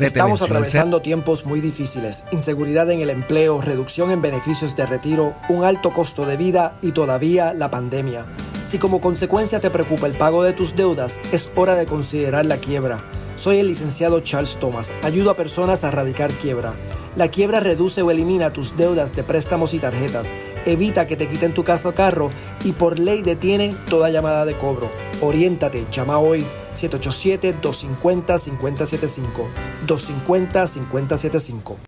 [0.00, 5.64] Estamos atravesando tiempos muy difíciles, inseguridad en el empleo, reducción en beneficios de retiro, un
[5.64, 8.24] alto costo de vida y todavía la pandemia.
[8.64, 12.58] Si como consecuencia te preocupa el pago de tus deudas, es hora de considerar la
[12.58, 13.02] quiebra.
[13.34, 16.74] Soy el licenciado Charles Thomas, ayudo a personas a erradicar quiebra.
[17.16, 20.32] La quiebra reduce o elimina tus deudas de préstamos y tarjetas,
[20.66, 22.30] evita que te quiten tu casa o carro
[22.64, 24.90] y por ley detiene toda llamada de cobro.
[25.20, 26.44] Oriéntate, llama hoy
[26.78, 29.48] 787-250-5075.
[29.86, 31.87] 250-5075.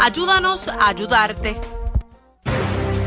[0.00, 1.56] Ayúdanos a ayudarte.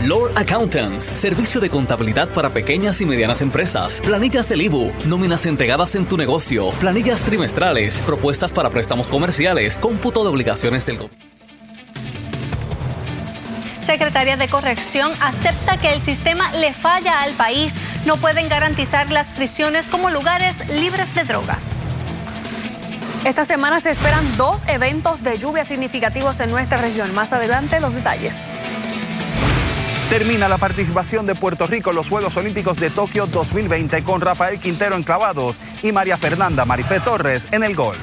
[0.01, 5.93] Lord Accountants, servicio de contabilidad para pequeñas y medianas empresas, planillas del IBU, nóminas entregadas
[5.93, 11.23] en tu negocio, planillas trimestrales, propuestas para préstamos comerciales, cómputo de obligaciones del gobierno.
[13.85, 17.75] Secretaria de Corrección acepta que el sistema le falla al país.
[18.07, 21.76] No pueden garantizar las prisiones como lugares libres de drogas.
[23.25, 27.13] Esta semana se esperan dos eventos de lluvia significativos en nuestra región.
[27.13, 28.35] Más adelante los detalles.
[30.09, 34.59] Termina la participación de Puerto Rico en los Juegos Olímpicos de Tokio 2020 con Rafael
[34.59, 37.97] Quintero en clavados y María Fernanda Marifé Torres en el gol.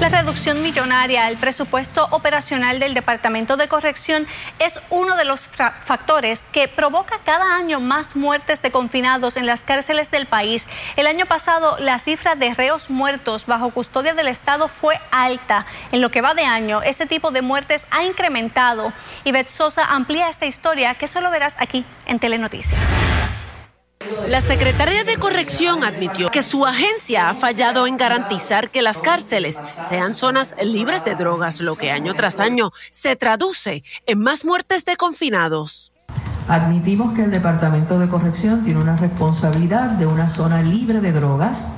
[0.00, 4.26] La reducción millonaria al presupuesto operacional del Departamento de Corrección
[4.58, 9.64] es uno de los factores que provoca cada año más muertes de confinados en las
[9.64, 10.66] cárceles del país.
[10.96, 15.64] El año pasado la cifra de reos muertos bajo custodia del Estado fue alta.
[15.92, 18.92] En lo que va de año, ese tipo de muertes ha incrementado.
[19.24, 22.78] Y Sosa amplía esta historia que solo verás aquí en Telenoticias.
[24.28, 29.58] La secretaria de Corrección admitió que su agencia ha fallado en garantizar que las cárceles
[29.88, 34.84] sean zonas libres de drogas, lo que año tras año se traduce en más muertes
[34.84, 35.92] de confinados.
[36.48, 41.72] Admitimos que el Departamento de Corrección tiene una responsabilidad de una zona libre de drogas,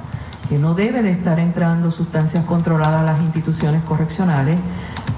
[0.48, 4.56] que no debe de estar entrando sustancias controladas a las instituciones correccionales,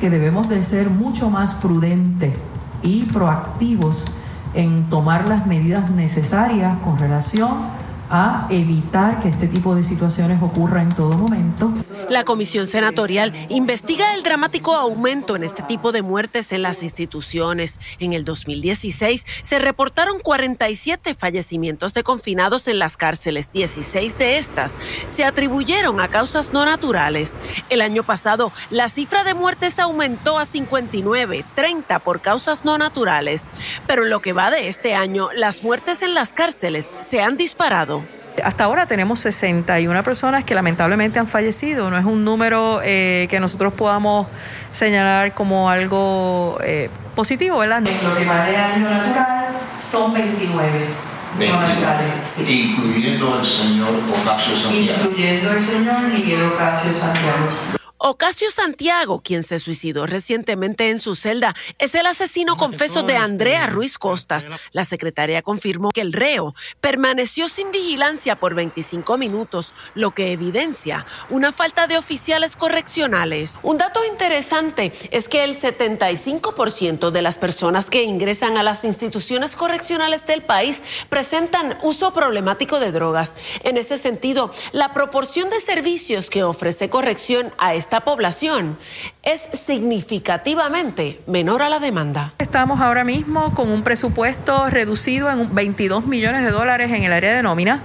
[0.01, 2.35] que debemos de ser mucho más prudentes
[2.83, 4.05] y proactivos
[4.55, 7.51] en tomar las medidas necesarias con relación
[8.11, 11.73] a evitar que este tipo de situaciones ocurra en todo momento.
[12.09, 17.79] La Comisión Senatorial investiga el dramático aumento en este tipo de muertes en las instituciones.
[18.01, 23.53] En el 2016 se reportaron 47 fallecimientos de confinados en las cárceles.
[23.53, 24.73] 16 de estas
[25.07, 27.37] se atribuyeron a causas no naturales.
[27.69, 33.49] El año pasado la cifra de muertes aumentó a 59, 30 por causas no naturales.
[33.87, 37.37] Pero en lo que va de este año, las muertes en las cárceles se han
[37.37, 38.00] disparado.
[38.43, 41.91] Hasta ahora tenemos 61 personas que lamentablemente han fallecido.
[41.91, 44.27] No es un número eh, que nosotros podamos
[44.73, 47.83] señalar como algo eh, positivo, ¿verdad?
[47.83, 49.47] Lo que va de año natural
[49.81, 51.11] son 29.
[51.39, 55.01] 29, incluyendo el señor Ocasio Santiago.
[55.05, 57.80] Incluyendo el señor Miguel Ocasio Santiago.
[58.03, 63.67] Ocasio Santiago, quien se suicidó recientemente en su celda, es el asesino confeso de Andrea
[63.67, 64.47] Ruiz Costas.
[64.73, 71.05] La secretaria confirmó que el reo permaneció sin vigilancia por 25 minutos, lo que evidencia
[71.29, 73.59] una falta de oficiales correccionales.
[73.63, 79.57] Un dato interesante es que el 75% de las personas que ingresan a las instituciones
[79.57, 83.37] correccionales del país presentan uso problemático de drogas.
[83.63, 88.79] En ese sentido, la proporción de servicios que ofrece corrección a este esta población
[89.25, 92.33] es significativamente menor a la demanda.
[92.39, 97.35] Estamos ahora mismo con un presupuesto reducido en 22 millones de dólares en el área
[97.35, 97.83] de nómina.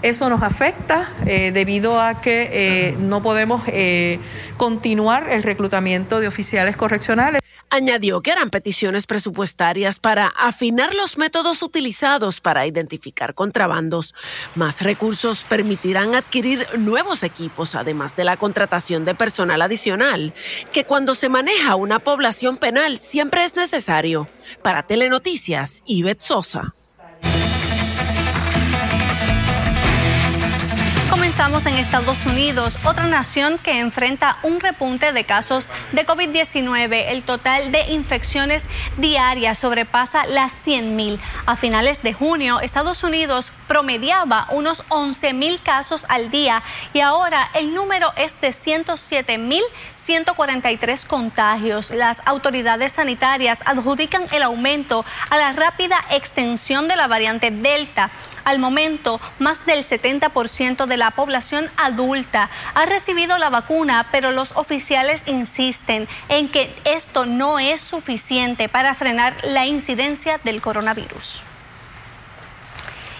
[0.00, 4.20] Eso nos afecta eh, debido a que eh, no podemos eh,
[4.56, 7.42] continuar el reclutamiento de oficiales correccionales.
[7.70, 14.14] Añadió que eran peticiones presupuestarias para afinar los métodos utilizados para identificar contrabandos.
[14.54, 20.32] Más recursos permitirán adquirir nuevos equipos, además de la contratación de personal adicional,
[20.72, 24.28] que cuando se maneja una población penal siempre es necesario.
[24.62, 26.74] Para Telenoticias, Ivette Sosa.
[31.10, 37.06] Comenzamos en Estados Unidos, otra nación que enfrenta un repunte de casos de COVID-19.
[37.08, 38.64] El total de infecciones
[38.98, 41.18] diarias sobrepasa las 100.000.
[41.46, 47.72] A finales de junio, Estados Unidos promediaba unos 11.000 casos al día y ahora el
[47.72, 49.62] número es de 107.000
[50.08, 51.90] 143 contagios.
[51.90, 58.10] Las autoridades sanitarias adjudican el aumento a la rápida extensión de la variante Delta.
[58.48, 64.52] Al momento, más del 70% de la población adulta ha recibido la vacuna, pero los
[64.56, 71.44] oficiales insisten en que esto no es suficiente para frenar la incidencia del coronavirus.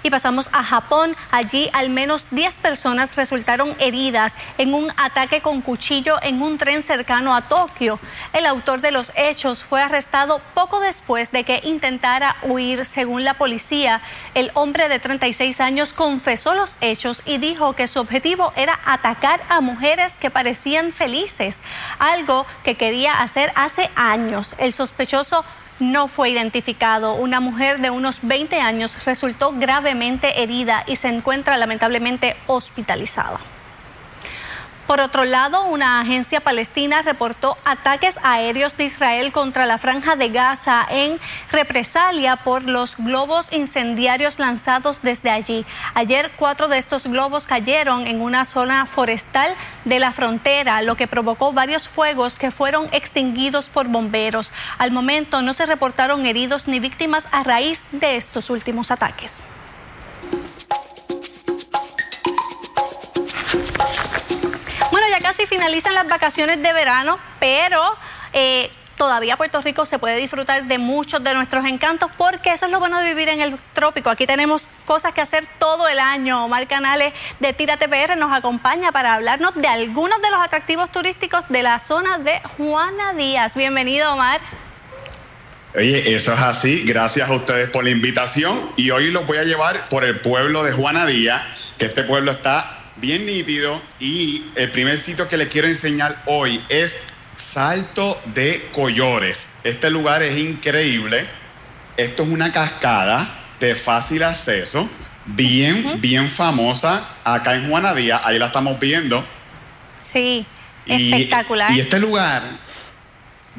[0.02, 1.16] Y pasamos a Japón.
[1.30, 6.82] Allí al menos 10 personas resultaron heridas en un ataque con cuchillo en un tren
[6.82, 7.98] cercano a Tokio.
[8.32, 12.86] El autor de los hechos fue arrestado poco después de que intentara huir.
[12.86, 14.00] Según la policía,
[14.34, 19.40] el hombre de 36 años confesó los hechos y dijo que su objetivo era atacar
[19.48, 21.60] a mujeres que parecían felices,
[21.98, 24.54] algo que quería hacer hace años.
[24.58, 25.44] El sospechoso
[25.78, 27.14] no fue identificado.
[27.14, 33.40] Una mujer de unos 20 años resultó gravemente herida y se encuentra lamentablemente hospitalizada.
[34.88, 40.30] Por otro lado, una agencia palestina reportó ataques aéreos de Israel contra la franja de
[40.30, 41.20] Gaza en
[41.52, 45.66] represalia por los globos incendiarios lanzados desde allí.
[45.92, 51.06] Ayer cuatro de estos globos cayeron en una zona forestal de la frontera, lo que
[51.06, 54.52] provocó varios fuegos que fueron extinguidos por bomberos.
[54.78, 59.42] Al momento no se reportaron heridos ni víctimas a raíz de estos últimos ataques.
[65.20, 67.80] Casi finalizan las vacaciones de verano, pero
[68.32, 72.72] eh, todavía Puerto Rico se puede disfrutar de muchos de nuestros encantos porque eso es
[72.72, 74.10] lo bueno de vivir en el trópico.
[74.10, 76.44] Aquí tenemos cosas que hacer todo el año.
[76.44, 81.44] Omar Canales de Tírate PR nos acompaña para hablarnos de algunos de los atractivos turísticos
[81.48, 83.54] de la zona de Juana Díaz.
[83.54, 84.40] Bienvenido, Omar.
[85.74, 86.82] Oye, eso es así.
[86.84, 88.72] Gracias a ustedes por la invitación.
[88.76, 92.32] Y hoy los voy a llevar por el pueblo de Juana Díaz, que este pueblo
[92.32, 96.98] está bien nítido y el primer sitio que le quiero enseñar hoy es
[97.36, 99.48] Salto de Collores.
[99.64, 101.26] Este lugar es increíble.
[101.96, 104.88] Esto es una cascada de fácil acceso,
[105.26, 108.20] bien, bien famosa acá en Juanadía.
[108.24, 109.24] Ahí la estamos viendo.
[110.00, 110.46] Sí,
[110.86, 111.72] espectacular.
[111.72, 112.42] Y este lugar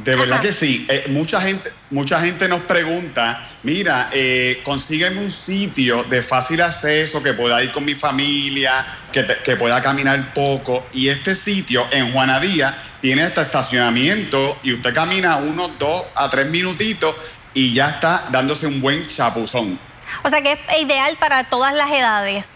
[0.03, 0.85] de verdad que sí.
[0.89, 7.21] Eh, mucha, gente, mucha gente nos pregunta, mira, eh, consígueme un sitio de fácil acceso
[7.21, 10.85] que pueda ir con mi familia, que, que pueda caminar poco.
[10.93, 16.47] Y este sitio en Juanadía tiene este estacionamiento y usted camina unos dos a tres
[16.47, 17.15] minutitos
[17.53, 19.79] y ya está dándose un buen chapuzón.
[20.23, 22.55] O sea que es ideal para todas las edades.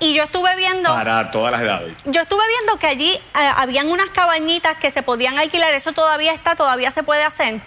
[0.00, 0.88] Y yo estuve viendo...
[0.88, 1.94] Para todas las edades.
[2.06, 5.74] Yo estuve viendo que allí eh, habían unas cabañitas que se podían alquilar.
[5.74, 6.56] ¿Eso todavía está?
[6.56, 7.60] ¿Todavía se puede hacer?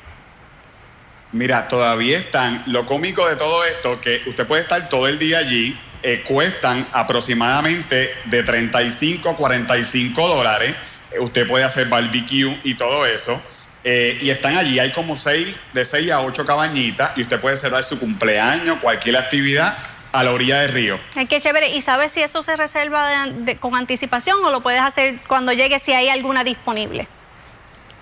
[1.33, 2.63] Mira, todavía están.
[2.67, 6.87] Lo cómico de todo esto, que usted puede estar todo el día allí, eh, cuestan
[6.93, 10.75] aproximadamente de 35 a 45 dólares.
[11.11, 13.41] Eh, usted puede hacer barbecue y todo eso.
[13.85, 17.83] y están allí, hay como seis, de 6 a 8 cabañitas y usted puede celebrar
[17.83, 19.77] su cumpleaños, cualquier actividad
[20.13, 20.99] a la orilla del río.
[21.27, 21.75] Qué chévere.
[21.75, 23.25] ¿Y sabes si eso se reserva
[23.59, 27.09] con anticipación o lo puedes hacer cuando llegue si hay alguna disponible?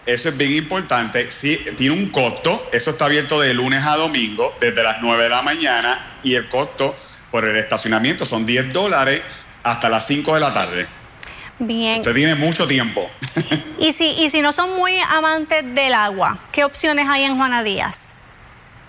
[0.06, 1.30] Eso es bien importante.
[1.30, 2.70] Sí, tiene un costo.
[2.72, 6.18] Eso está abierto de lunes a domingo, desde las 9 de la mañana.
[6.24, 6.96] Y el costo
[7.30, 9.22] por el estacionamiento son 10 dólares
[9.64, 10.88] hasta las 5 de la tarde.
[11.60, 11.98] Bien.
[11.98, 13.10] Usted tiene mucho tiempo.
[13.80, 17.64] y, si, y si no son muy amantes del agua, ¿qué opciones hay en Juana
[17.64, 18.08] Díaz?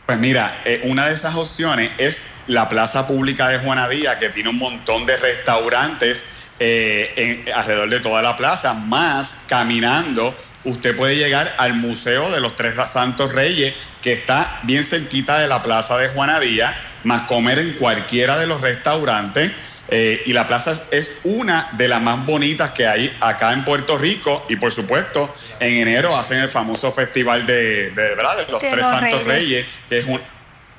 [0.07, 4.31] Pues mira, eh, una de esas opciones es la Plaza Pública de Juana Díaz, que
[4.31, 6.25] tiene un montón de restaurantes
[6.59, 10.35] eh, alrededor de toda la plaza, más caminando
[10.65, 15.49] usted puede llegar al Museo de los Tres Santos Reyes, que está bien cerquita de
[15.49, 19.53] la Plaza de Juana Díaz, más comer en cualquiera de los restaurantes.
[19.89, 23.99] Eh, y la plaza es una de las más bonitas que hay acá en Puerto
[23.99, 24.47] Rico.
[24.49, 28.39] Y por supuesto, en enero hacen el famoso festival de, ¿verdad?
[28.39, 30.07] de los Tres Santos Reyes, que, es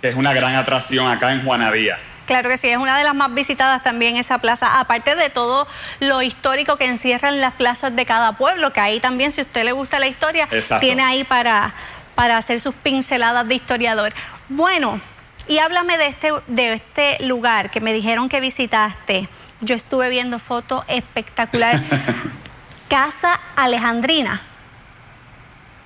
[0.02, 2.00] que es una gran atracción acá en Juana Díaz.
[2.26, 5.68] Claro que sí, es una de las más visitadas también esa plaza, aparte de todo
[6.00, 9.64] lo histórico que encierran las plazas de cada pueblo, que ahí también, si a usted
[9.66, 10.48] le gusta la historia,
[10.80, 11.74] tiene ahí para,
[12.16, 14.14] para hacer sus pinceladas de historiador.
[14.48, 15.02] Bueno,
[15.48, 19.28] y háblame de este, de este lugar que me dijeron que visitaste.
[19.60, 21.82] Yo estuve viendo fotos espectaculares.
[22.88, 24.42] Casa Alejandrina.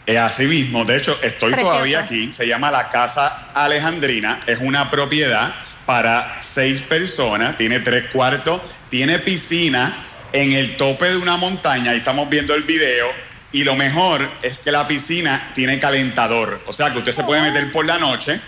[0.05, 2.31] Es así mismo, de hecho, estoy todavía aquí.
[2.31, 4.39] Se llama la Casa Alejandrina.
[4.45, 5.53] Es una propiedad
[5.87, 11.99] para seis personas, tiene tres cuartos, tiene piscina en el tope de una montaña, ahí
[11.99, 13.07] estamos viendo el video,
[13.53, 17.41] y lo mejor es que la piscina tiene calentador, o sea que usted se puede
[17.41, 18.41] meter por la noche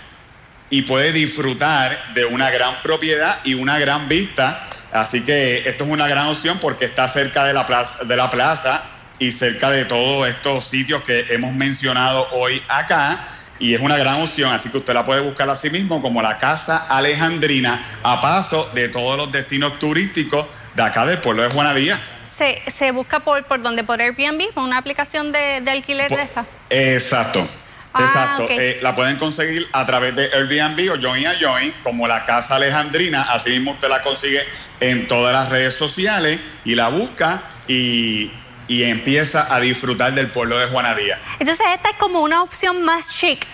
[0.68, 4.62] y puede disfrutar de una gran propiedad y una gran vista,
[4.92, 8.28] así que esto es una gran opción porque está cerca de la plaza, de la
[8.28, 8.82] plaza
[9.18, 13.26] y cerca de todos estos sitios que hemos mencionado hoy acá
[13.60, 16.22] y es una gran opción, así que usted la puede buscar a sí mismo como
[16.22, 21.50] la Casa Alejandrina, a paso de todos los destinos turísticos de acá del pueblo de
[21.50, 22.00] Juanadía.
[22.36, 26.46] Se, se busca por, por donde, por Airbnb, por una aplicación de, alquiler de esta.
[26.70, 27.46] Exacto.
[27.92, 32.06] Ah, exacto, eh, la pueden conseguir a través de Airbnb o Join a Join, como
[32.06, 34.40] la Casa Alejandrina, así mismo usted la consigue
[34.78, 38.32] en todas las redes sociales y la busca y,
[38.70, 41.18] y empieza a disfrutar del pueblo de Juanadía.
[41.40, 43.44] Entonces esta es como una opción más chic.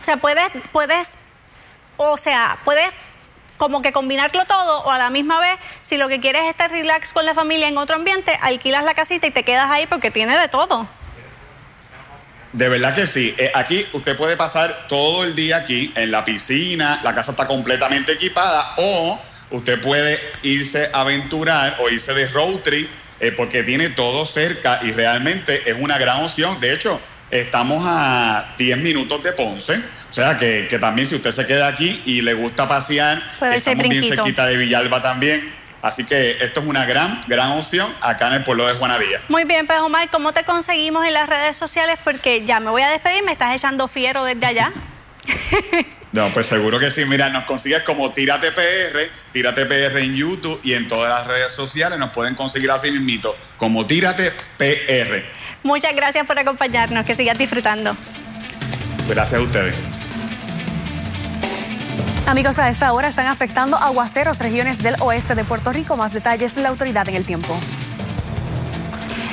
[0.00, 1.10] O sea, puedes, puedes,
[1.96, 2.88] o sea, puedes
[3.56, 6.72] como que combinarlo todo o a la misma vez, si lo que quieres es estar
[6.72, 10.10] relax con la familia en otro ambiente, alquilas la casita y te quedas ahí porque
[10.10, 10.88] tiene de todo.
[12.52, 13.32] De verdad que sí.
[13.38, 17.46] Eh, aquí usted puede pasar todo el día aquí en la piscina, la casa está
[17.46, 19.20] completamente equipada o
[19.50, 22.90] usted puede irse a aventurar o irse de road trip
[23.20, 26.60] eh, porque tiene todo cerca y realmente es una gran opción.
[26.60, 27.00] De hecho,
[27.30, 29.76] estamos a 10 minutos de Ponce,
[30.10, 34.04] o sea que, también si usted se queda aquí y le gusta pasear, estamos bien
[34.04, 35.52] cerquita de Villalba también.
[35.84, 39.20] Así que esto es una gran, gran opción acá en el pueblo de Juanadía.
[39.28, 41.98] Muy bien, pues Omar, ¿cómo te conseguimos en las redes sociales?
[42.02, 44.72] Porque ya me voy a despedir, me estás echando fiero desde allá.
[46.14, 47.04] No, pues seguro que sí.
[47.04, 51.52] Mira, nos consigues como Tírate PR, Tírate PR en YouTube y en todas las redes
[51.52, 55.24] sociales nos pueden conseguir así mismito, como Tírate PR.
[55.64, 57.96] Muchas gracias por acompañarnos, que sigas disfrutando.
[59.08, 59.74] Gracias a ustedes.
[62.28, 65.96] Amigos, a esta hora están afectando aguaceros regiones del oeste de Puerto Rico.
[65.96, 67.58] Más detalles de la autoridad en el tiempo.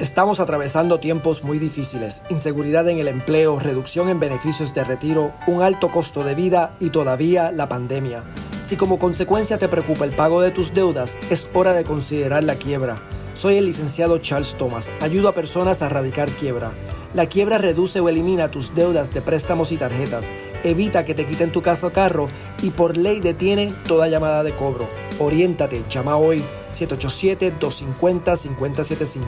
[0.00, 5.62] Estamos atravesando tiempos muy difíciles, inseguridad en el empleo, reducción en beneficios de retiro, un
[5.62, 8.24] alto costo de vida y todavía la pandemia.
[8.64, 12.56] Si como consecuencia te preocupa el pago de tus deudas, es hora de considerar la
[12.56, 13.00] quiebra.
[13.34, 16.72] Soy el licenciado Charles Thomas, ayudo a personas a erradicar quiebra.
[17.14, 20.32] La quiebra reduce o elimina tus deudas de préstamos y tarjetas,
[20.64, 22.26] evita que te quiten tu casa o carro
[22.60, 24.88] y por ley detiene toda llamada de cobro.
[25.20, 26.42] Oriéntate, llama hoy
[26.72, 29.20] 787-250-5075.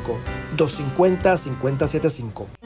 [0.57, 2.66] 250-5075.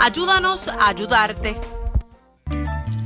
[0.00, 1.56] Ayúdanos a ayudarte.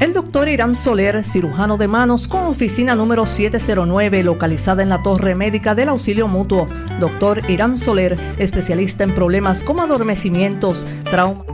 [0.00, 5.34] El doctor Irán Soler, cirujano de manos con oficina número 709, localizada en la Torre
[5.34, 6.66] Médica del Auxilio Mutuo.
[6.98, 11.44] Doctor Irán Soler, especialista en problemas como adormecimientos, trauma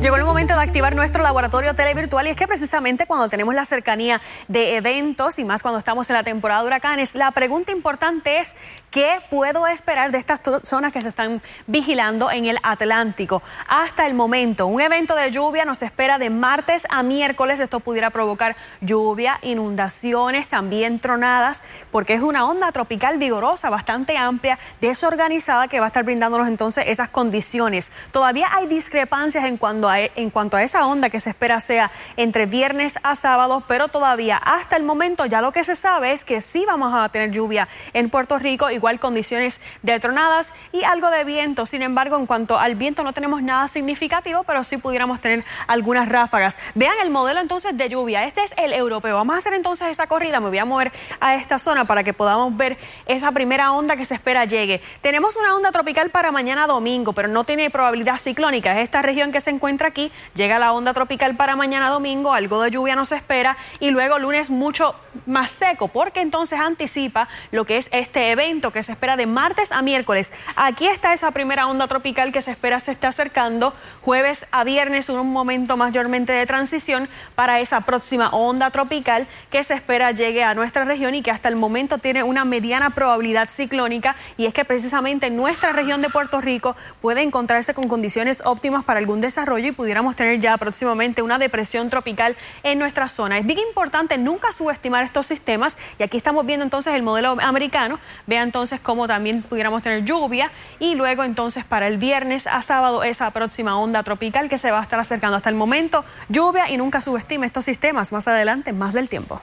[0.00, 3.64] Llegó el momento de activar nuestro laboratorio televirtual y es que precisamente cuando tenemos la
[3.64, 8.38] cercanía de eventos y más cuando estamos en la temporada de huracanes, la pregunta importante
[8.38, 8.54] es
[8.92, 13.42] ¿qué puedo esperar de estas zonas que se están vigilando en el Atlántico?
[13.68, 17.58] Hasta el momento, un evento de lluvia nos espera de martes a miércoles.
[17.58, 24.60] Esto pudiera provocar lluvia, inundaciones, también tronadas, porque es una onda tropical vigorosa, bastante amplia,
[24.80, 27.90] desorganizada, que va a estar brindándonos entonces esas condiciones.
[28.12, 32.46] Todavía hay discrepancias en cuanto en cuanto a esa onda que se espera sea entre
[32.46, 36.40] viernes a sábado, pero todavía hasta el momento ya lo que se sabe es que
[36.40, 41.24] sí vamos a tener lluvia en Puerto Rico, igual condiciones de tronadas y algo de
[41.24, 41.66] viento.
[41.66, 46.08] Sin embargo, en cuanto al viento no tenemos nada significativo, pero sí pudiéramos tener algunas
[46.08, 46.58] ráfagas.
[46.74, 48.24] Vean el modelo entonces de lluvia.
[48.24, 49.16] Este es el europeo.
[49.16, 50.40] Vamos a hacer entonces esa corrida.
[50.40, 52.76] Me voy a mover a esta zona para que podamos ver
[53.06, 54.80] esa primera onda que se espera llegue.
[55.00, 58.72] Tenemos una onda tropical para mañana domingo, pero no tiene probabilidad ciclónica.
[58.78, 62.60] Es esta región que se encuentra aquí, llega la onda tropical para mañana domingo, algo
[62.60, 64.94] de lluvia nos espera y luego lunes mucho
[65.26, 69.72] más seco, porque entonces anticipa lo que es este evento que se espera de martes
[69.72, 70.32] a miércoles.
[70.56, 73.72] Aquí está esa primera onda tropical que se espera se esté acercando
[74.02, 79.74] jueves a viernes, un momento mayormente de transición para esa próxima onda tropical que se
[79.74, 84.16] espera llegue a nuestra región y que hasta el momento tiene una mediana probabilidad ciclónica
[84.36, 88.98] y es que precisamente nuestra región de Puerto Rico puede encontrarse con condiciones óptimas para
[88.98, 93.38] algún desarrollo y pudiéramos tener ya próximamente una depresión tropical en nuestra zona.
[93.38, 98.00] Es bien importante nunca subestimar estos sistemas y aquí estamos viendo entonces el modelo americano.
[98.26, 103.02] Vea entonces cómo también pudiéramos tener lluvia y luego entonces para el viernes a sábado
[103.02, 105.36] esa próxima onda tropical que se va a estar acercando.
[105.36, 108.12] Hasta el momento lluvia y nunca subestime estos sistemas.
[108.12, 109.40] Más adelante, más del tiempo.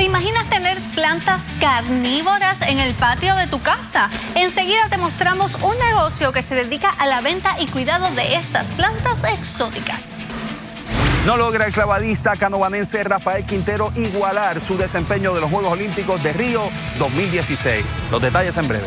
[0.00, 4.08] ¿Te imaginas tener plantas carnívoras en el patio de tu casa?
[4.34, 8.70] Enseguida te mostramos un negocio que se dedica a la venta y cuidado de estas
[8.70, 10.00] plantas exóticas.
[11.26, 16.32] No logra el clavadista canovanense Rafael Quintero igualar su desempeño de los Juegos Olímpicos de
[16.32, 16.62] Río
[16.98, 17.84] 2016.
[18.10, 18.86] Los detalles en breve.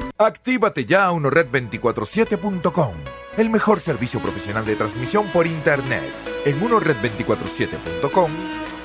[0.25, 2.93] Actívate ya a unored247.com,
[3.37, 6.03] el mejor servicio profesional de transmisión por Internet.
[6.45, 8.29] En unored247.com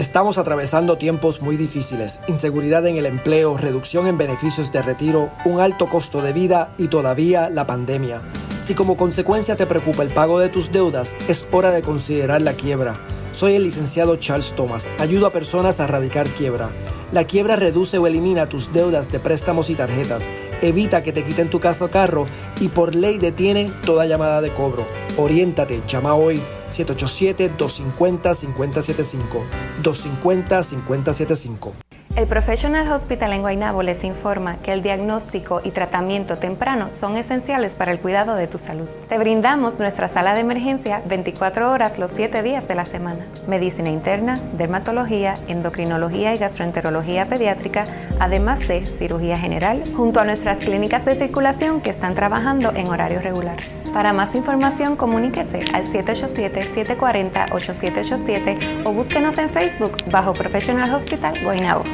[0.00, 5.60] Estamos atravesando tiempos muy difíciles, inseguridad en el empleo, reducción en beneficios de retiro, un
[5.60, 8.22] alto costo de vida y todavía la pandemia.
[8.62, 12.54] Si como consecuencia te preocupa el pago de tus deudas, es hora de considerar la
[12.54, 12.98] quiebra.
[13.32, 14.88] Soy el licenciado Charles Thomas.
[14.98, 16.70] Ayudo a personas a erradicar quiebra.
[17.12, 20.28] La quiebra reduce o elimina tus deudas de préstamos y tarjetas,
[20.62, 22.28] evita que te quiten tu casa o carro
[22.60, 24.86] y por ley detiene toda llamada de cobro.
[25.16, 26.40] Oriéntate, llama hoy
[26.70, 29.42] 787-250-5075.
[29.82, 31.89] 250-5075.
[32.16, 37.76] El Professional Hospital en Guaynabo les informa que el diagnóstico y tratamiento temprano son esenciales
[37.76, 38.88] para el cuidado de tu salud.
[39.08, 43.24] Te brindamos nuestra sala de emergencia 24 horas los 7 días de la semana.
[43.46, 47.84] Medicina interna, dermatología, endocrinología y gastroenterología pediátrica,
[48.18, 53.20] además de cirugía general, junto a nuestras clínicas de circulación que están trabajando en horario
[53.20, 53.58] regular.
[53.94, 61.84] Para más información, comuníquese al 787-740-8787 o búsquenos en Facebook bajo Professional Hospital Guaynabo.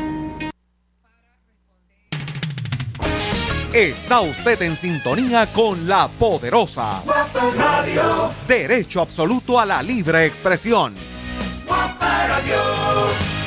[3.77, 7.03] Está usted en sintonía con la poderosa
[8.49, 10.95] Derecho absoluto a la libre expresión.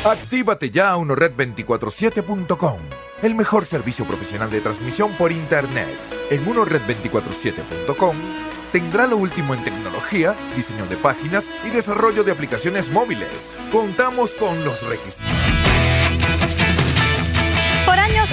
[0.05, 2.77] Actívate ya a unored247.com,
[3.23, 5.97] el mejor servicio profesional de transmisión por Internet.
[6.29, 8.15] En unored247.com
[8.71, 13.55] tendrá lo último en tecnología, diseño de páginas y desarrollo de aplicaciones móviles.
[13.71, 15.58] Contamos con los requisitos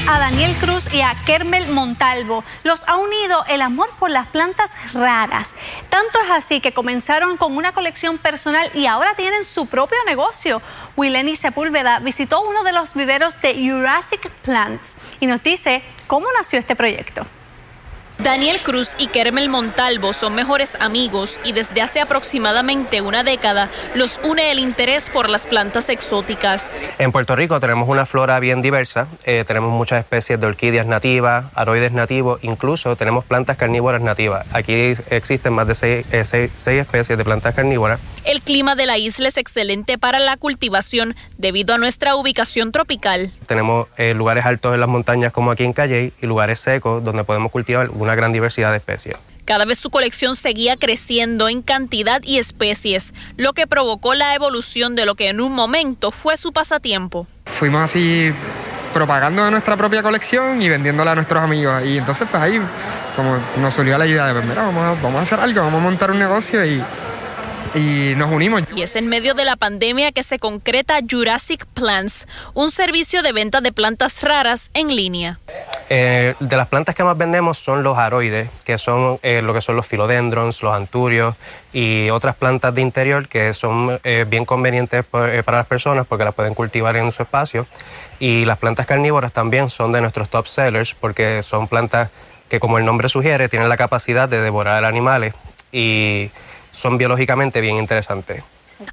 [0.09, 2.45] a Daniel Cruz y a Kermel Montalvo.
[2.63, 5.51] Los ha unido el amor por las plantas raras.
[5.91, 10.63] Tanto es así que comenzaron con una colección personal y ahora tienen su propio negocio.
[10.97, 16.59] Wileni Sepúlveda visitó uno de los viveros de Jurassic Plants y nos dice cómo nació
[16.59, 17.27] este proyecto.
[18.19, 24.21] Daniel Cruz y Kermel Montalvo son mejores amigos y desde hace aproximadamente una década los
[24.25, 26.75] une el interés por las plantas exóticas.
[26.99, 31.45] En Puerto Rico tenemos una flora bien diversa, eh, tenemos muchas especies de orquídeas nativas,
[31.55, 34.47] aroides nativos, incluso tenemos plantas carnívoras nativas.
[34.53, 38.01] Aquí existen más de seis, eh, seis especies de plantas carnívoras.
[38.27, 43.31] El clima de la isla es excelente para la cultivación debido a nuestra ubicación tropical.
[43.47, 47.23] Tenemos eh, lugares altos en las montañas como aquí en Calley y lugares secos donde
[47.23, 49.15] podemos cultivar una gran diversidad de especies.
[49.45, 54.97] Cada vez su colección seguía creciendo en cantidad y especies, lo que provocó la evolución
[54.97, 57.29] de lo que en un momento fue su pasatiempo.
[57.45, 58.33] Fuimos así
[58.93, 61.81] propagando nuestra propia colección y vendiéndola a nuestros amigos.
[61.87, 62.61] Y entonces pues ahí
[63.15, 65.85] como nos surgió la idea de, pues, mira, vamos vamos a hacer algo, vamos a
[65.85, 66.83] montar un negocio y
[67.75, 68.63] y nos unimos.
[68.75, 73.33] Y es en medio de la pandemia que se concreta Jurassic Plants, un servicio de
[73.33, 75.39] venta de plantas raras en línea.
[75.89, 79.61] Eh, de las plantas que más vendemos son los aroides, que son eh, lo que
[79.61, 81.37] son los filodendrons, los anturios
[81.73, 86.35] y otras plantas de interior que son eh, bien convenientes para las personas porque las
[86.35, 87.67] pueden cultivar en su espacio.
[88.19, 92.11] Y las plantas carnívoras también son de nuestros top sellers porque son plantas
[92.49, 95.35] que, como el nombre sugiere, tienen la capacidad de devorar animales
[95.73, 96.31] y
[96.77, 98.45] son biológicamente bien interesantes.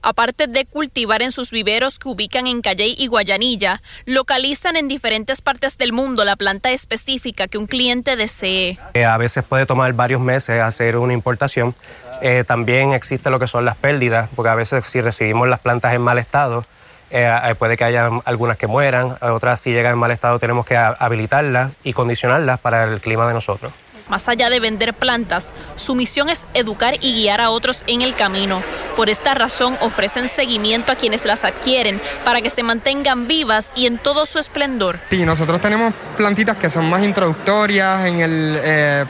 [0.01, 5.41] Aparte de cultivar en sus viveros que ubican en Calley y Guayanilla, localizan en diferentes
[5.41, 8.79] partes del mundo la planta específica que un cliente desee.
[8.93, 11.75] Eh, a veces puede tomar varios meses hacer una importación.
[12.21, 15.93] Eh, también existe lo que son las pérdidas, porque a veces si recibimos las plantas
[15.93, 16.65] en mal estado,
[17.11, 20.77] eh, puede que haya algunas que mueran, otras si llegan en mal estado tenemos que
[20.77, 23.71] habilitarlas y condicionarlas para el clima de nosotros.
[24.09, 28.15] Más allá de vender plantas, su misión es educar y guiar a otros en el
[28.15, 28.61] camino.
[28.95, 33.87] Por esta razón ofrecen seguimiento a quienes las adquieren para que se mantengan vivas y
[33.87, 34.99] en todo su esplendor.
[35.09, 39.05] Sí, nosotros tenemos plantitas que son más introductorias en el, eh,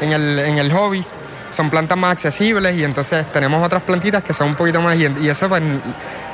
[0.00, 1.04] en el, en el hobby
[1.58, 5.28] son plantas más accesibles y entonces tenemos otras plantitas que son un poquito más y,
[5.28, 5.62] eso pues,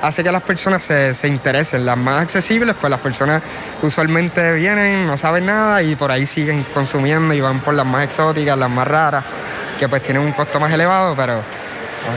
[0.07, 1.87] hace que las personas se, se, interesen.
[1.87, 3.43] Las más accesibles, pues las personas
[3.83, 8.05] usualmente vienen, no saben nada y por ahí siguen consumiendo y van por las más
[8.05, 9.25] exóticas, las más raras,
[9.79, 11.41] que pues tienen un costo más elevado, pero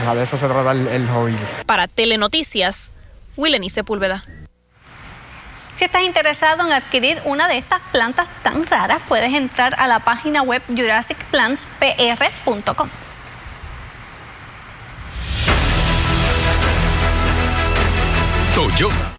[0.04, 1.34] pues, de eso se trata el, el hobby.
[1.66, 2.90] Para Telenoticias,
[3.36, 4.24] Willeni Sepúlveda.
[5.74, 10.00] Si estás interesado en adquirir una de estas plantas tan raras, puedes entrar a la
[10.00, 13.07] página web jurassicplantspr.com.
[18.58, 19.17] Toyota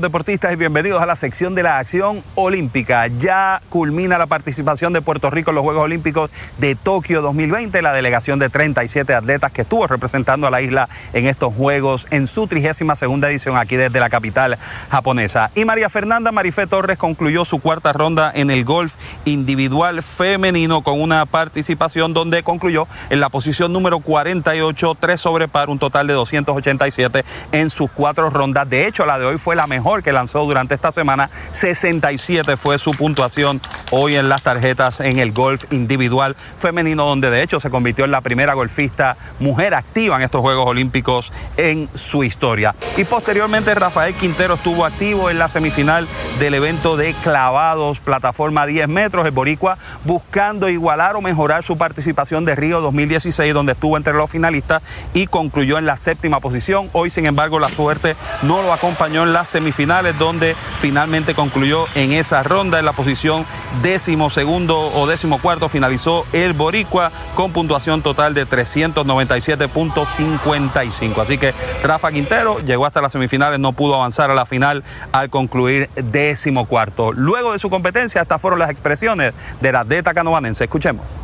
[0.00, 3.08] deportistas y bienvenidos a la sección de la acción olímpica.
[3.08, 7.92] Ya culmina la participación de Puerto Rico en los Juegos Olímpicos de Tokio 2020, la
[7.92, 12.46] delegación de 37 atletas que estuvo representando a la isla en estos Juegos en su
[12.46, 14.56] 32 segunda edición aquí desde la capital
[14.90, 15.50] japonesa.
[15.54, 18.94] Y María Fernanda Marifé Torres concluyó su cuarta ronda en el golf
[19.26, 25.68] individual femenino con una participación donde concluyó en la posición número 48, 3 sobre par,
[25.68, 28.68] un total de 287 en sus cuatro rondas.
[28.70, 31.28] De hecho, la de hoy fue la mejor que lanzó durante esta semana.
[31.50, 33.60] 67 fue su puntuación
[33.90, 38.12] hoy en las tarjetas en el golf individual femenino, donde de hecho se convirtió en
[38.12, 42.74] la primera golfista mujer activa en estos Juegos Olímpicos en su historia.
[42.96, 46.06] Y posteriormente Rafael Quintero estuvo activo en la semifinal
[46.38, 52.44] del evento de clavados, plataforma 10 metros, el Boricua, buscando igualar o mejorar su participación
[52.44, 56.88] de Río 2016, donde estuvo entre los finalistas y concluyó en la séptima posición.
[56.92, 62.12] Hoy, sin embargo, la suerte no lo acompañó en las semifinales, donde finalmente concluyó en
[62.12, 63.46] esa ronda en la posición
[63.82, 65.70] décimo segundo o décimo cuarto.
[65.70, 71.22] Finalizó el Boricua con puntuación total de 397.55.
[71.22, 75.30] Así que Rafa Quintero llegó hasta las semifinales, no pudo avanzar a la final al
[75.30, 77.12] concluir décimo cuarto.
[77.12, 80.64] Luego de su competencia, estas fueron las expresiones de la atleta canovanense.
[80.64, 81.22] Escuchemos.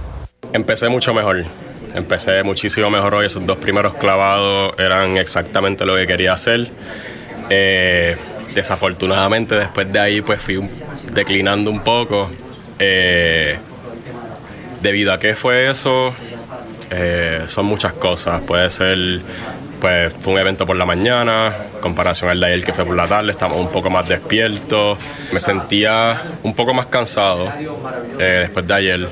[0.53, 1.45] Empecé mucho mejor.
[1.95, 3.27] Empecé muchísimo mejor hoy.
[3.27, 6.71] Esos dos primeros clavados eran exactamente lo que quería hacer.
[7.51, 8.17] Eh,
[8.59, 10.61] desafortunadamente después de ahí pues fui
[11.13, 12.31] declinando un poco.
[12.79, 13.59] Eh,
[14.83, 16.13] debido a qué fue eso,
[16.91, 18.41] eh, son muchas cosas.
[18.43, 19.21] Puede ser,
[19.81, 23.07] pues fue un evento por la mañana, comparación al de ayer que fue por la
[23.07, 24.99] tarde, estamos un poco más despiertos.
[25.33, 27.53] Me sentía un poco más cansado
[28.19, 29.09] después de ayer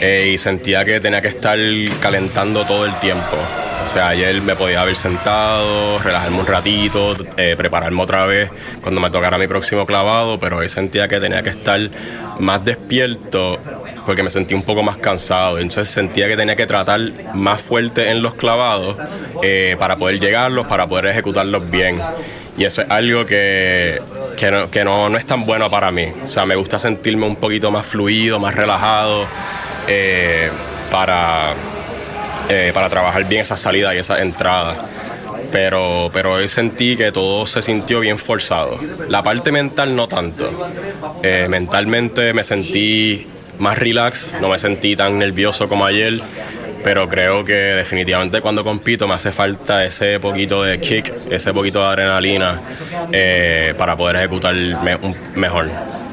[0.00, 1.58] y sentía que tenía que estar
[2.00, 3.36] calentando todo el tiempo.
[3.84, 8.50] O sea, ayer me podía haber sentado, relajarme un ratito, eh, prepararme otra vez
[8.82, 11.80] cuando me tocara mi próximo clavado, pero hoy sentía que tenía que estar
[12.40, 13.60] más despierto
[14.04, 15.58] porque me sentí un poco más cansado.
[15.58, 17.00] Entonces sentía que tenía que tratar
[17.34, 18.96] más fuerte en los clavados
[19.42, 22.00] eh, para poder llegarlos, para poder ejecutarlos bien.
[22.58, 24.00] Y eso es algo que,
[24.36, 26.08] que, no, no, es tan bueno para mí.
[26.24, 29.26] O sea, me gusta sentirme un poquito más fluido, más relajado,
[29.88, 30.50] eh,
[30.90, 31.54] para
[32.48, 34.76] eh, para trabajar bien esa salida y esa entrada.
[35.50, 38.78] Pero, pero hoy sentí que todo se sintió bien forzado.
[39.08, 40.68] La parte mental no tanto.
[41.22, 43.26] Eh, mentalmente me sentí
[43.58, 46.20] más relax, no me sentí tan nervioso como ayer,
[46.84, 51.80] pero creo que definitivamente cuando compito me hace falta ese poquito de kick, ese poquito
[51.80, 52.60] de adrenalina
[53.12, 54.54] eh, para poder ejecutar
[55.34, 55.68] mejor.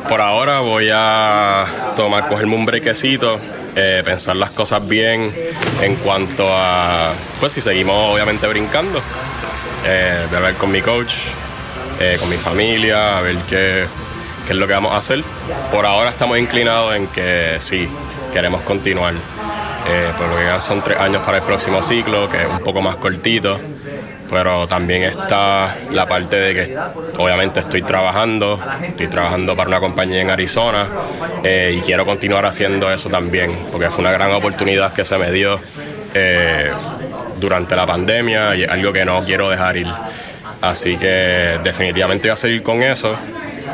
[0.07, 1.65] Por ahora voy a
[1.95, 3.39] tomar, cogerme un brequecito
[3.75, 5.33] eh, pensar las cosas bien
[5.81, 9.01] en cuanto a, pues si seguimos obviamente brincando,
[9.85, 11.13] eh, de ver con mi coach,
[11.99, 13.85] eh, con mi familia, a ver qué,
[14.45, 15.23] qué, es lo que vamos a hacer.
[15.71, 17.87] Por ahora estamos inclinados en que sí,
[18.31, 19.15] queremos continuar,
[20.17, 23.59] porque ya son tres años para el próximo ciclo, que es un poco más cortito
[24.29, 26.77] pero también está la parte de que
[27.17, 30.87] obviamente estoy trabajando, estoy trabajando para una compañía en Arizona
[31.43, 35.31] eh, y quiero continuar haciendo eso también, porque fue una gran oportunidad que se me
[35.31, 35.59] dio
[36.13, 36.71] eh,
[37.39, 39.87] durante la pandemia y algo que no quiero dejar ir.
[40.61, 43.15] Así que definitivamente voy a seguir con eso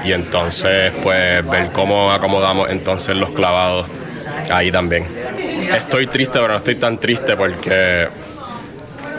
[0.04, 3.86] y entonces pues ver cómo acomodamos entonces los clavados
[4.52, 5.06] ahí también.
[5.74, 8.08] Estoy triste, pero no estoy tan triste porque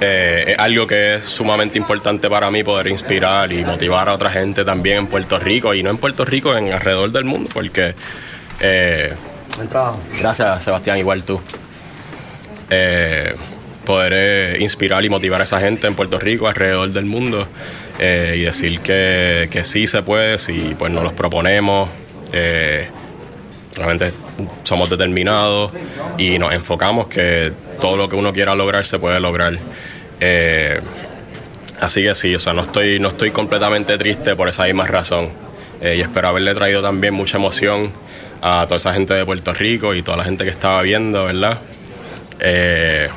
[0.00, 4.30] eh, es algo que es sumamente importante para mí poder inspirar y motivar a otra
[4.30, 7.94] gente también en Puerto Rico y no en Puerto Rico, en alrededor del mundo, porque...
[8.60, 9.12] Eh,
[10.18, 11.40] Gracias, Sebastián, igual tú.
[12.70, 13.34] eh,
[13.84, 17.46] poder eh, inspirar y motivar a esa gente en Puerto Rico, alrededor del mundo,
[17.98, 21.90] y decir que, que, sí se puede, si pues nos los proponemos.
[23.76, 24.12] realmente
[24.62, 25.72] somos determinados
[26.16, 29.58] y nos enfocamos que todo lo que uno quiera lograr se puede lograr.
[31.80, 35.30] Así que sí, o sea, no estoy, no estoy completamente triste por esa misma razón.
[35.80, 37.92] y espero haberle traído también mucha emoción
[38.42, 41.58] a toda esa gente de Puerto Rico y toda la gente que estaba viendo, ¿verdad?
[42.40, 43.08] Eh,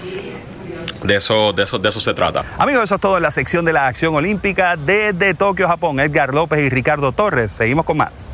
[1.04, 2.43] de eso, de, eso, de eso se trata.
[2.58, 5.99] Amigos, eso es todo en la sección de la acción olímpica desde Tokio, Japón.
[5.99, 7.51] Edgar López y Ricardo Torres.
[7.51, 8.26] Seguimos con más.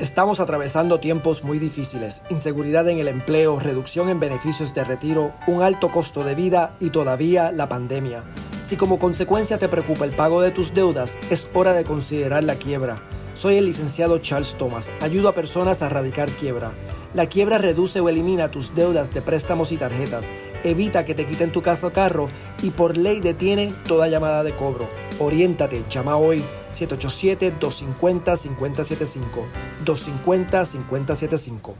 [0.00, 5.60] Estamos atravesando tiempos muy difíciles, inseguridad en el empleo, reducción en beneficios de retiro, un
[5.60, 8.24] alto costo de vida y todavía la pandemia.
[8.64, 12.54] Si como consecuencia te preocupa el pago de tus deudas, es hora de considerar la
[12.54, 13.02] quiebra.
[13.34, 16.70] Soy el licenciado Charles Thomas, ayudo a personas a erradicar quiebra.
[17.12, 20.30] La quiebra reduce o elimina tus deudas de préstamos y tarjetas,
[20.64, 22.30] evita que te quiten tu casa o carro
[22.62, 24.88] y por ley detiene toda llamada de cobro.
[25.18, 26.42] Oriéntate, llama hoy
[26.72, 29.44] 787-250-5075.
[29.84, 31.74] 250-5075.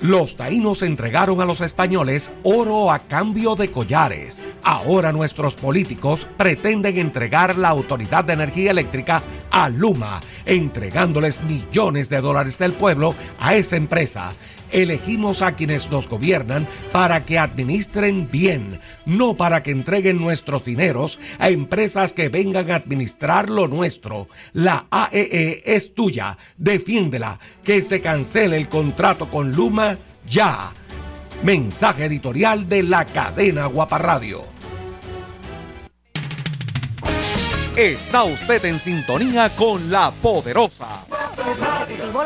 [0.00, 4.42] Los taínos entregaron a los españoles oro a cambio de collares.
[4.64, 12.20] Ahora nuestros políticos pretenden entregar la Autoridad de Energía Eléctrica a Luma, entregándoles millones de
[12.20, 14.32] dólares del pueblo a esa empresa.
[14.72, 21.18] Elegimos a quienes nos gobiernan para que administren bien, no para que entreguen nuestros dineros
[21.38, 24.28] a empresas que vengan a administrar lo nuestro.
[24.52, 29.98] La AEE e es tuya, defiéndela, que se cancele el contrato con Luma
[30.28, 30.72] ya.
[31.42, 34.59] Mensaje editorial de la cadena Guaparradio.
[37.76, 41.06] Está usted en sintonía con la poderosa.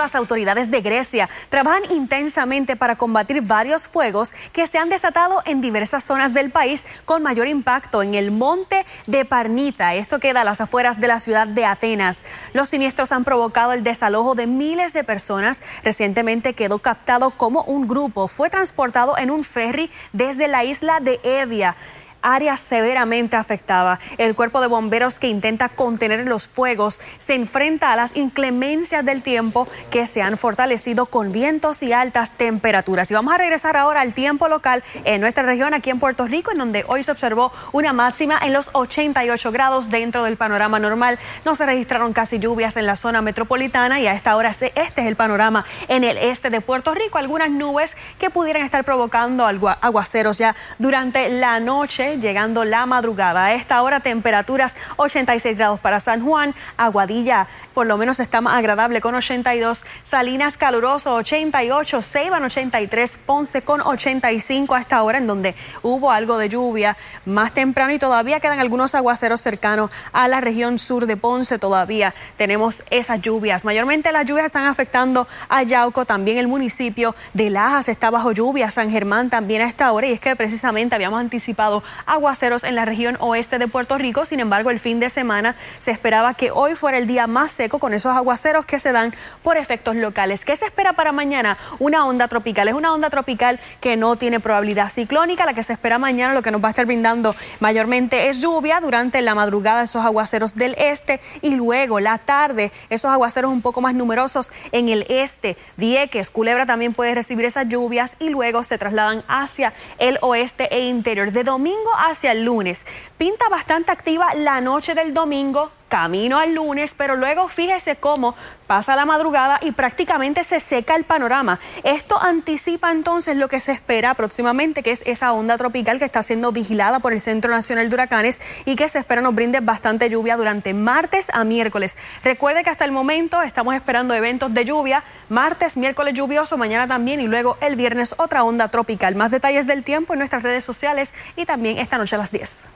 [0.04, 5.62] Las autoridades de Grecia trabajan intensamente para combatir varios fuegos que se han desatado en
[5.62, 9.94] diversas zonas del país con mayor impacto en el monte de Parnita.
[9.94, 12.26] Esto queda a las afueras de la ciudad de Atenas.
[12.52, 15.62] Los siniestros han provocado el desalojo de miles de personas.
[15.82, 21.18] Recientemente quedó captado como un grupo fue transportado en un ferry desde la isla de
[21.22, 21.76] Evia
[22.24, 24.00] área severamente afectada.
[24.18, 29.22] El cuerpo de bomberos que intenta contener los fuegos se enfrenta a las inclemencias del
[29.22, 33.10] tiempo que se han fortalecido con vientos y altas temperaturas.
[33.10, 36.50] Y vamos a regresar ahora al tiempo local en nuestra región, aquí en Puerto Rico,
[36.50, 41.18] en donde hoy se observó una máxima en los 88 grados dentro del panorama normal.
[41.44, 45.06] No se registraron casi lluvias en la zona metropolitana y a esta hora este es
[45.06, 47.18] el panorama en el este de Puerto Rico.
[47.18, 53.44] Algunas nubes que pudieran estar provocando aguaceros ya durante la noche llegando la madrugada.
[53.44, 58.54] A esta hora temperaturas 86 grados para San Juan, Aguadilla por lo menos está más
[58.54, 65.26] agradable con 82, Salinas caluroso 88, Ceiban 83, Ponce con 85 a esta hora en
[65.26, 66.96] donde hubo algo de lluvia.
[67.26, 71.58] Más temprano y todavía quedan algunos aguaceros cercanos a la región sur de Ponce.
[71.58, 73.64] Todavía tenemos esas lluvias.
[73.64, 77.88] Mayormente las lluvias están afectando a Yauco, también el municipio de Lajas.
[77.88, 81.82] Está bajo lluvia, San Germán también a esta hora y es que precisamente habíamos anticipado
[82.06, 84.24] aguaceros en la región oeste de Puerto Rico.
[84.24, 87.78] Sin embargo, el fin de semana se esperaba que hoy fuera el día más seco
[87.78, 90.44] con esos aguaceros que se dan por efectos locales.
[90.44, 91.58] ¿Qué se espera para mañana?
[91.78, 92.68] Una onda tropical.
[92.68, 95.46] Es una onda tropical que no tiene probabilidad ciclónica.
[95.46, 98.80] La que se espera mañana, lo que nos va a estar brindando mayormente es lluvia
[98.80, 103.80] durante la madrugada, esos aguaceros del este y luego la tarde, esos aguaceros un poco
[103.80, 105.56] más numerosos en el este.
[105.76, 110.86] Vieques, Culebra también puede recibir esas lluvias y luego se trasladan hacia el oeste e
[110.86, 111.32] interior.
[111.32, 112.86] De domingo hacia el lunes.
[113.16, 118.34] Pinta bastante activa la noche del domingo camino al lunes, pero luego fíjese cómo
[118.66, 121.60] pasa la madrugada y prácticamente se seca el panorama.
[121.82, 126.22] Esto anticipa entonces lo que se espera próximamente, que es esa onda tropical que está
[126.22, 130.08] siendo vigilada por el Centro Nacional de Huracanes y que se espera nos brinde bastante
[130.08, 131.96] lluvia durante martes a miércoles.
[132.24, 137.20] Recuerde que hasta el momento estamos esperando eventos de lluvia, martes, miércoles lluvioso, mañana también
[137.20, 139.14] y luego el viernes otra onda tropical.
[139.14, 142.68] Más detalles del tiempo en nuestras redes sociales y también esta noche a las 10.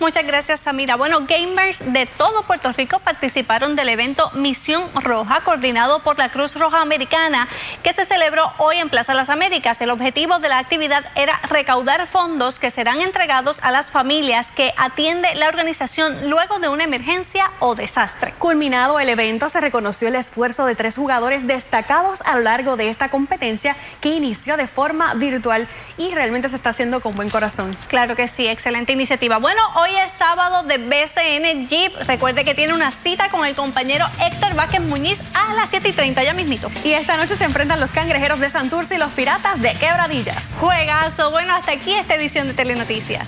[0.00, 0.94] Muchas gracias, Samira.
[0.94, 6.54] Bueno, gamers de todo Puerto Rico participaron del evento Misión Roja, coordinado por la Cruz
[6.54, 7.48] Roja Americana,
[7.82, 9.80] que se celebró hoy en Plaza Las Américas.
[9.80, 14.72] El objetivo de la actividad era recaudar fondos que serán entregados a las familias que
[14.76, 18.34] atiende la organización luego de una emergencia o desastre.
[18.38, 22.88] Culminado el evento, se reconoció el esfuerzo de tres jugadores destacados a lo largo de
[22.88, 27.76] esta competencia que inició de forma virtual y realmente se está haciendo con buen corazón.
[27.88, 29.38] Claro que sí, excelente iniciativa.
[29.38, 31.92] Bueno, hoy Hoy es sábado de BCN Jeep.
[32.06, 35.92] Recuerde que tiene una cita con el compañero Héctor Vázquez Muñiz a las 7 y
[35.92, 36.70] 30 ya mismito.
[36.84, 40.44] Y esta noche se enfrentan los cangrejeros de Santurce y los piratas de Quebradillas.
[40.60, 41.30] Juegazo.
[41.30, 43.26] Bueno, hasta aquí esta edición de Telenoticias.